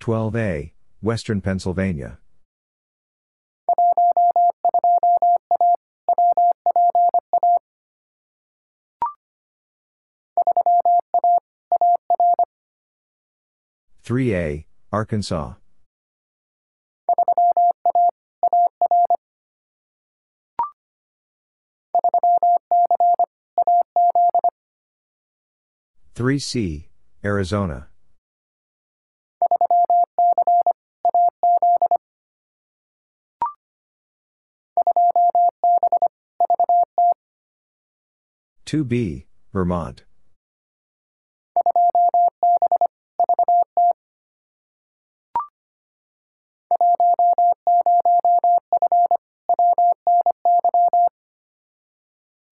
[0.00, 2.18] Twelve A, Western Pennsylvania.
[14.02, 15.59] Three A, Arkansas.
[26.14, 26.88] Three C,
[27.24, 27.88] Arizona.
[38.64, 40.04] Two B, Vermont.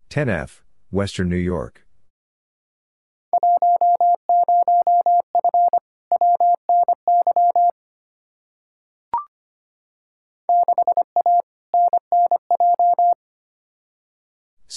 [0.09, 1.88] Ten F, Western New York.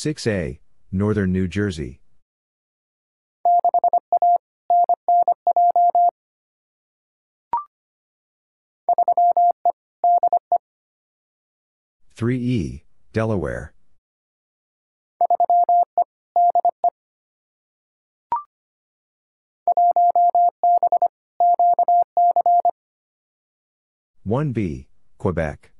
[0.03, 0.57] 6A,
[0.91, 1.99] Northern New Jersey.
[12.15, 13.73] Three E, Delaware.
[24.23, 24.87] One B,
[25.19, 25.71] Quebec.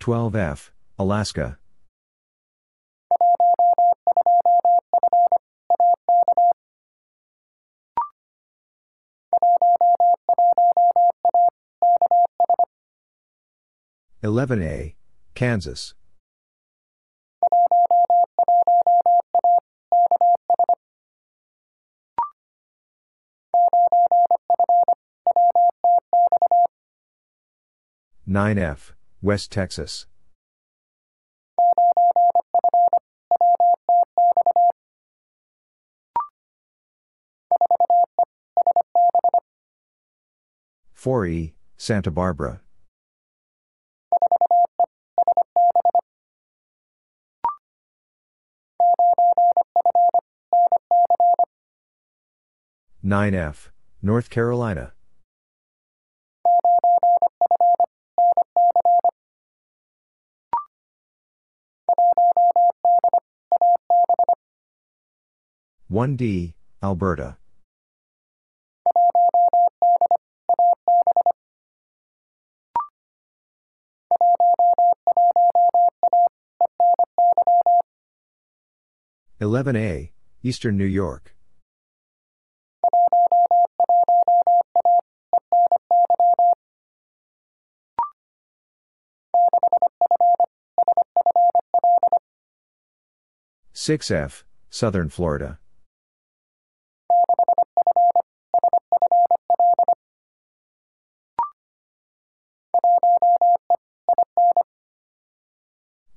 [0.00, 1.58] Twelve F, Alaska.
[14.22, 14.96] Eleven A,
[15.34, 15.92] Kansas.
[28.26, 30.06] Nine F, West Texas.
[40.94, 42.62] Four E, Santa Barbara.
[53.02, 54.94] Nine F, North Carolina.
[65.90, 66.54] One D,
[66.84, 67.36] Alberta.
[79.40, 80.12] Eleven A,
[80.44, 81.34] Eastern New York.
[93.72, 95.58] Six F, Southern Florida.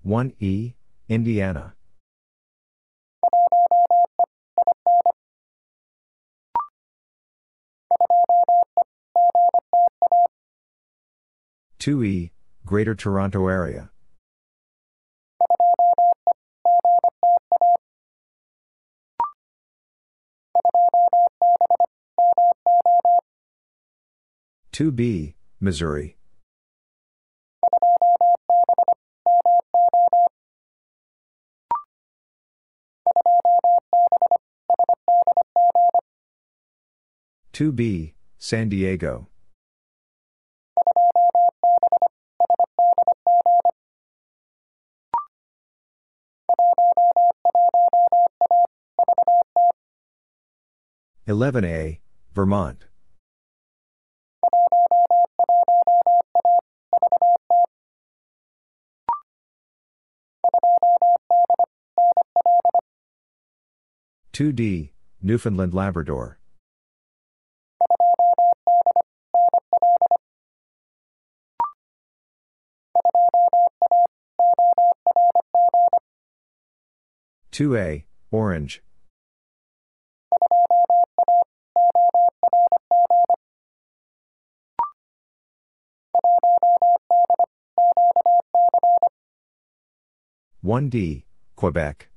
[0.04, 0.74] One E,
[1.08, 1.76] Indiana.
[11.80, 12.34] Two E,
[12.66, 13.92] Greater Toronto Area.
[24.74, 26.18] Two B, Missouri.
[37.54, 39.28] Two B, San Diego.
[51.28, 52.02] Eleven A,
[52.34, 52.86] Vermont.
[64.32, 66.40] Two D, Newfoundland Labrador.
[77.54, 78.82] Two A, Orange.
[90.62, 91.26] One D,
[91.56, 92.10] Quebec.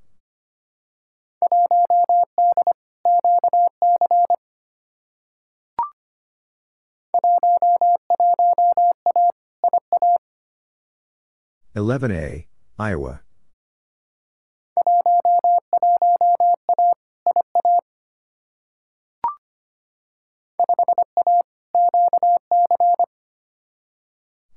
[11.74, 12.46] Eleven A,
[12.78, 13.20] Iowa.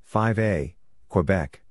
[0.09, 0.75] Five A,
[1.07, 1.61] Quebec.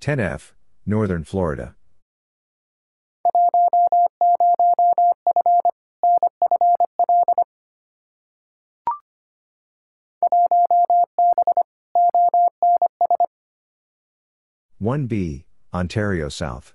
[0.00, 0.54] Ten F,
[0.86, 1.76] Northern Florida.
[14.78, 16.74] One B, Ontario South.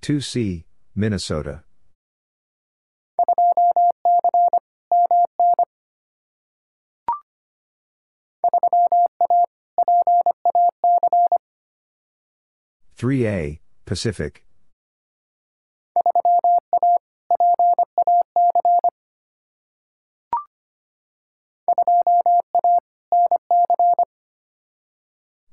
[0.00, 0.64] Two C,
[0.94, 1.64] Minnesota.
[12.94, 14.45] Three A, Pacific.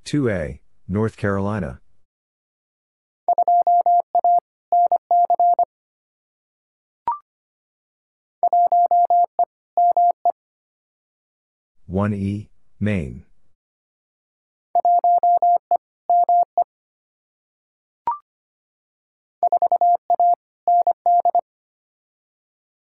[0.05, 1.79] 2A, North Carolina.
[11.85, 12.49] One E,
[12.79, 13.23] Maine.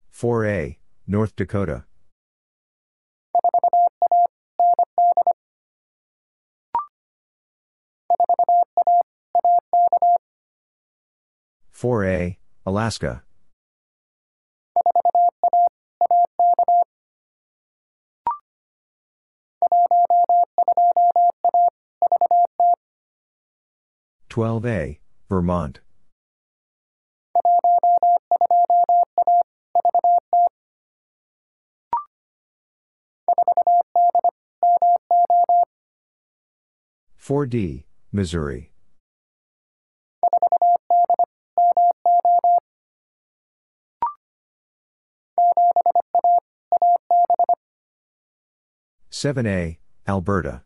[0.09, 1.85] Four A, North Dakota.
[11.81, 13.23] 4A, Alaska.
[24.29, 25.79] Twelve A, Vermont.
[37.15, 38.70] Four D, Missouri.
[49.21, 49.77] 7A,
[50.07, 50.63] Alberta.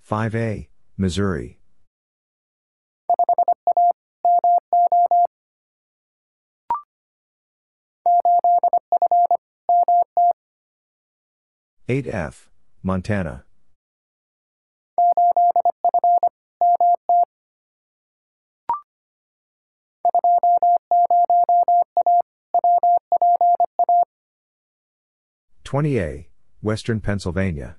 [0.00, 1.58] Five A, Missouri.
[11.88, 12.48] Eight F,
[12.84, 13.47] Montana.
[25.64, 26.28] 20A,
[26.62, 27.76] Western Pennsylvania.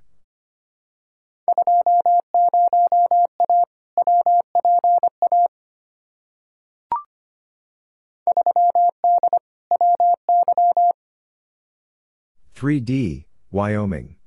[12.54, 14.19] Three D, Wyoming.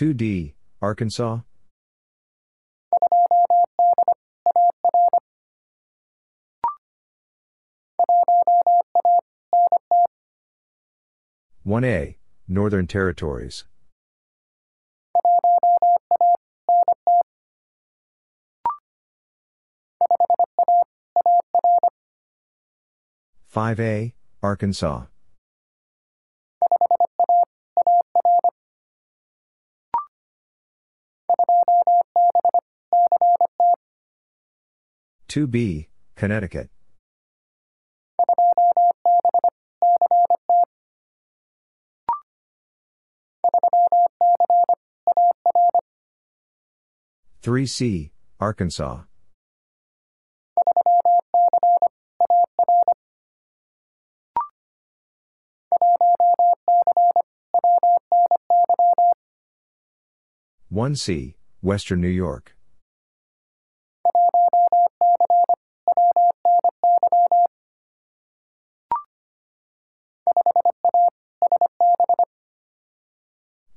[0.00, 1.40] Two D, Arkansas.
[11.66, 12.16] 1A,
[12.48, 13.66] Northern Territories.
[23.44, 25.09] Five A, Arkansas.
[35.30, 35.86] Two B,
[36.16, 36.70] Connecticut.
[47.44, 48.10] 3C,
[48.40, 49.02] Arkansas.
[60.68, 62.56] One C, Western New York.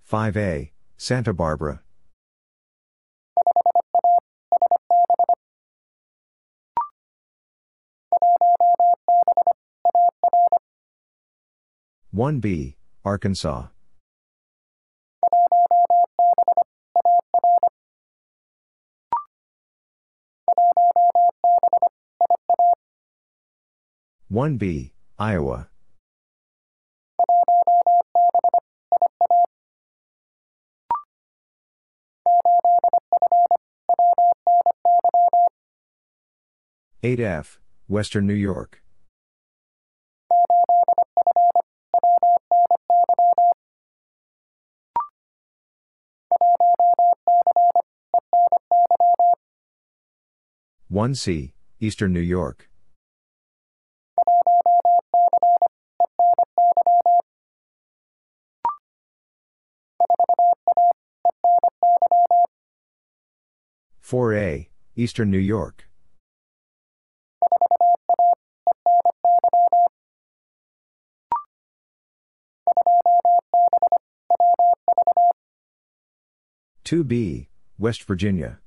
[0.04, 1.82] Five A, Santa Barbara.
[12.14, 13.70] 1B, Arkansas.
[24.30, 25.70] One B, Iowa.
[37.06, 37.60] Eight F,
[37.90, 38.82] Western New York.
[50.90, 51.52] 1C,
[51.82, 52.70] Eastern New York.
[64.00, 65.90] Four A, Eastern New York.
[76.94, 77.48] Two B,
[77.80, 78.60] West Virginia.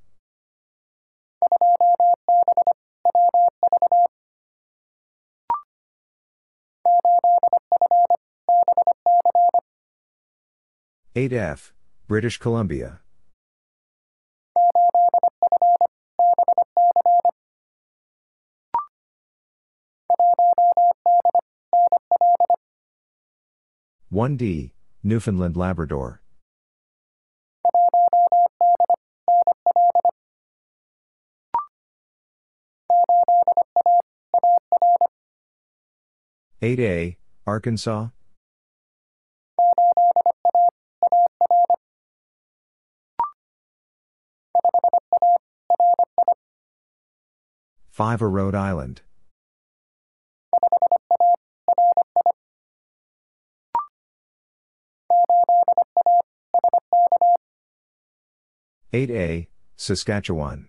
[11.14, 11.70] 8F,
[12.08, 12.98] British Columbia.
[24.10, 24.72] One D,
[25.04, 26.22] Newfoundland Labrador.
[36.62, 38.08] Eight A, Arkansas.
[47.90, 49.02] 5 A Rhode Island.
[58.94, 60.68] Eight A, Saskatchewan.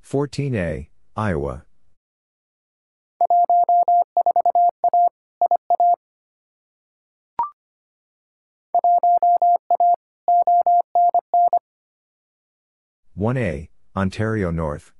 [0.00, 1.64] Fourteen A, Iowa.
[13.18, 14.92] 1A, Ontario North.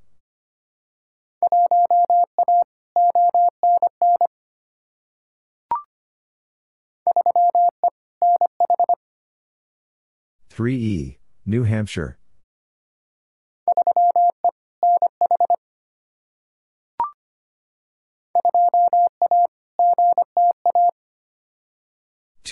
[10.49, 12.19] Three E, New Hampshire.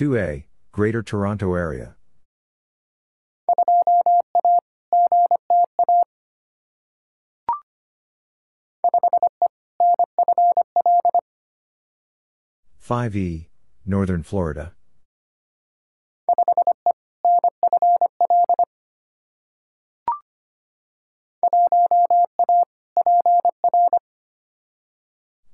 [0.00, 1.94] Two A, Greater Toronto Area.
[12.82, 13.48] 5E,
[13.84, 14.72] Northern Florida.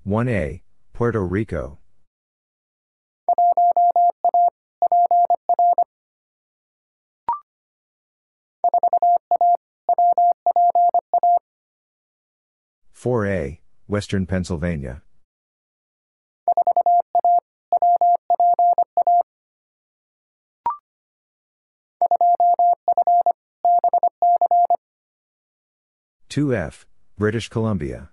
[0.05, 1.81] One A, Puerto Rico.
[13.07, 15.01] Four A, Western Pennsylvania.
[26.29, 26.85] 2F,
[27.17, 28.11] British Columbia.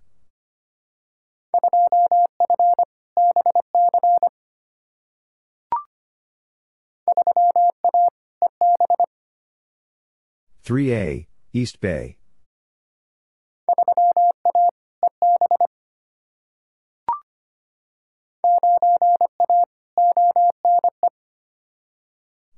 [10.62, 12.18] Three A, East Bay.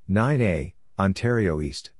[0.08, 1.90] Nine A, Ontario East.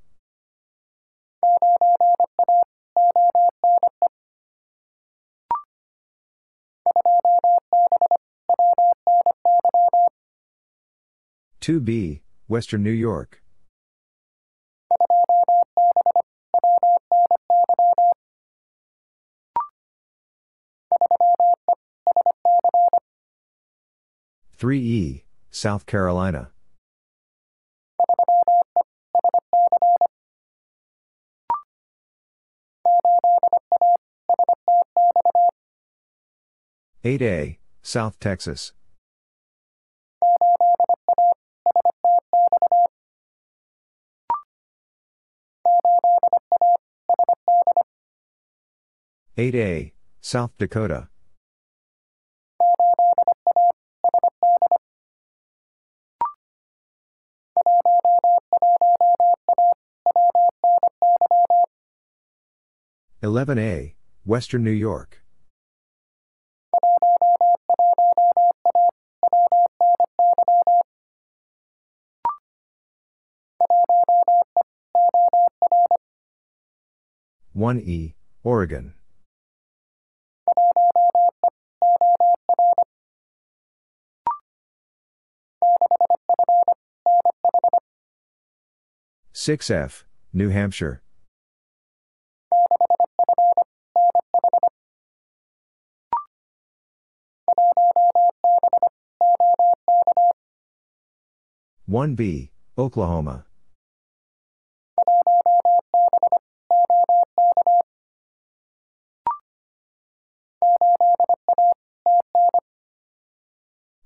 [11.59, 13.41] 2B, Western New York.
[24.57, 26.51] Three E, South Carolina.
[37.09, 38.73] Eight A, South Texas.
[49.37, 51.07] 8A, South Dakota.
[63.23, 63.95] Eleven A,
[64.25, 65.23] Western New York.
[77.57, 78.13] One E,
[78.43, 78.93] Oregon.
[89.33, 91.01] 6F, New Hampshire.
[101.87, 103.47] One B, Oklahoma.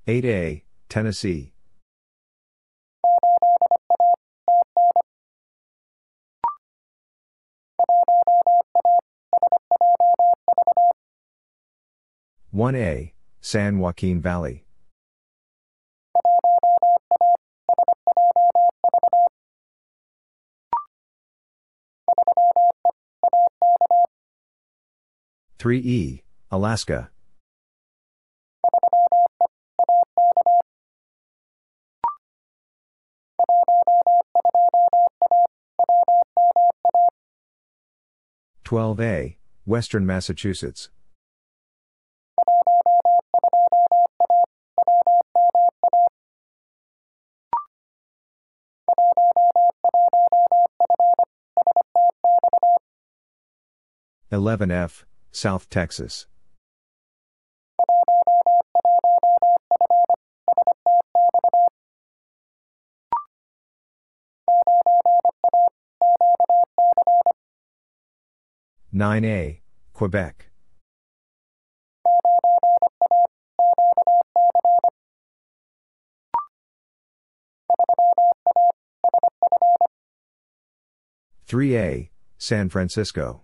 [0.07, 1.53] Eight A, Tennessee.
[12.51, 14.65] 1A, San Joaquin Valley.
[25.59, 27.10] Three E, Alaska.
[38.72, 39.35] Twelve A,
[39.66, 40.88] Western Massachusetts.
[54.32, 56.27] 11F, South Texas.
[68.93, 69.61] Nine A,
[69.93, 70.51] Quebec.
[81.45, 83.43] Three A, San Francisco.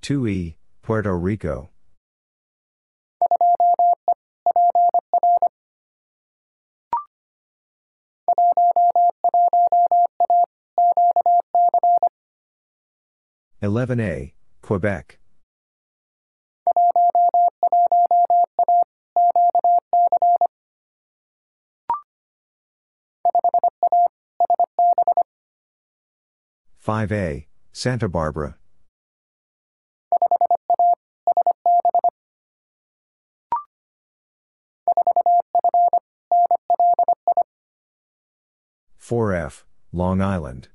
[0.00, 1.68] 2E, Puerto Rico.
[13.60, 15.18] Eleven A, Quebec.
[26.78, 28.56] Five A, Santa Barbara.
[39.00, 40.68] 4F, Long Island.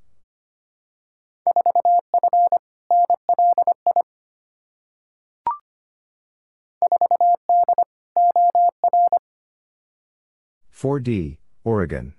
[10.84, 12.14] Four D, Oregon.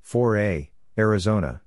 [0.00, 1.62] Four A, Arizona.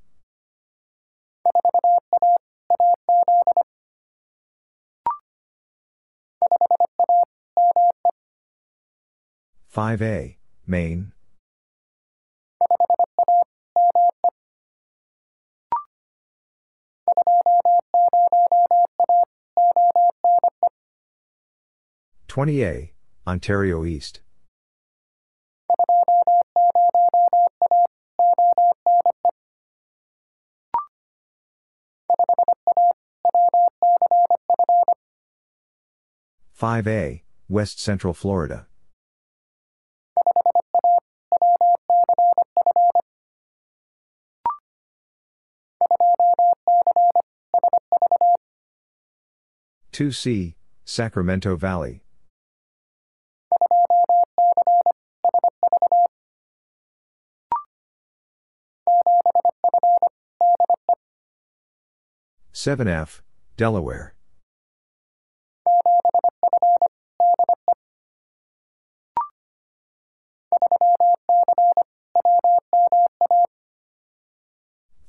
[9.76, 11.13] 5A, Maine.
[22.34, 22.92] Twenty A,
[23.28, 24.22] Ontario East.
[36.52, 38.66] Five A, West Central Florida.
[49.92, 52.03] 2C, Sacramento Valley.
[62.64, 63.22] Seven F,
[63.58, 64.14] Delaware.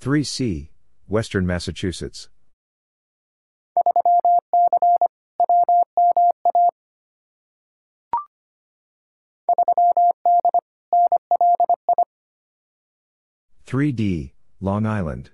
[0.00, 0.72] Three C,
[1.06, 2.28] Western Massachusetts.
[13.64, 15.30] 3D, Long Island.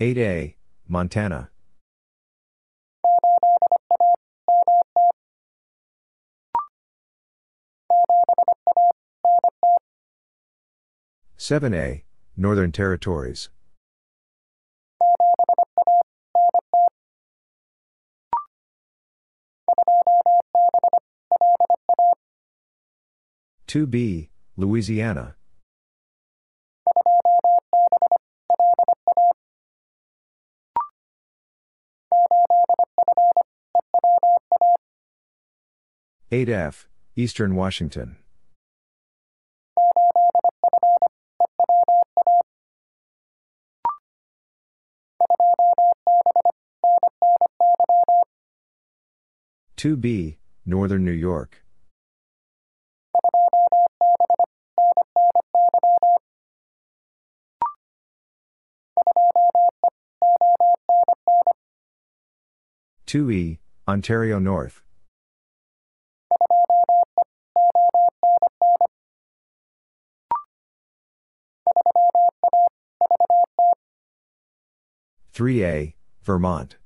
[0.00, 0.56] Eight A,
[0.88, 1.50] Montana.
[11.36, 12.04] Seven A,
[12.36, 13.50] Northern Territories.
[23.68, 25.36] 2B, Louisiana.
[36.34, 38.16] 8F, Eastern Washington.
[49.76, 51.62] Two B, Northern New York.
[63.06, 64.83] Two E, Ontario North.
[75.34, 76.76] Three A, Vermont.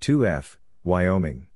[0.00, 1.46] Two F, Wyoming.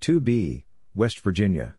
[0.00, 1.77] Two B, West Virginia.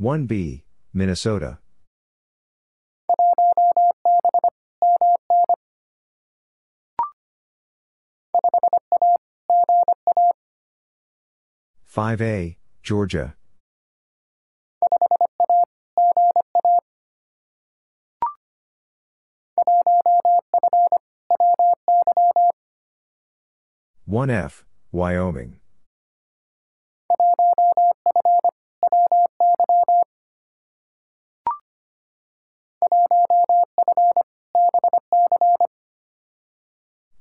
[0.00, 0.62] One B,
[0.94, 1.58] Minnesota.
[11.84, 13.34] Five A, Georgia.
[24.04, 25.58] One F, Wyoming.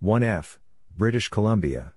[0.07, 0.57] One F,
[0.95, 1.91] British Columbia.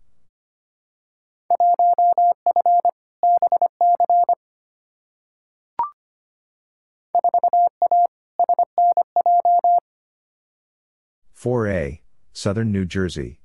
[11.33, 13.39] Four A, Southern New Jersey.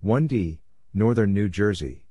[0.00, 0.62] One D,
[0.94, 2.06] Northern New Jersey.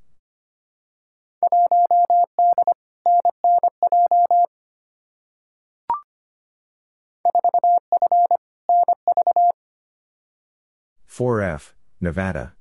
[11.19, 12.53] Four F, Nevada.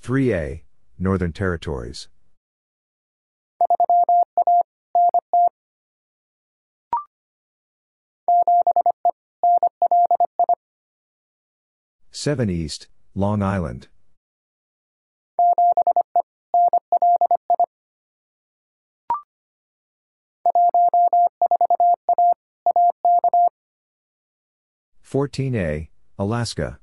[0.00, 0.64] Three A,
[0.98, 2.08] Northern Territories.
[12.10, 13.86] Seven East, Long Island.
[25.08, 25.88] Fourteen A,
[26.18, 26.80] Alaska.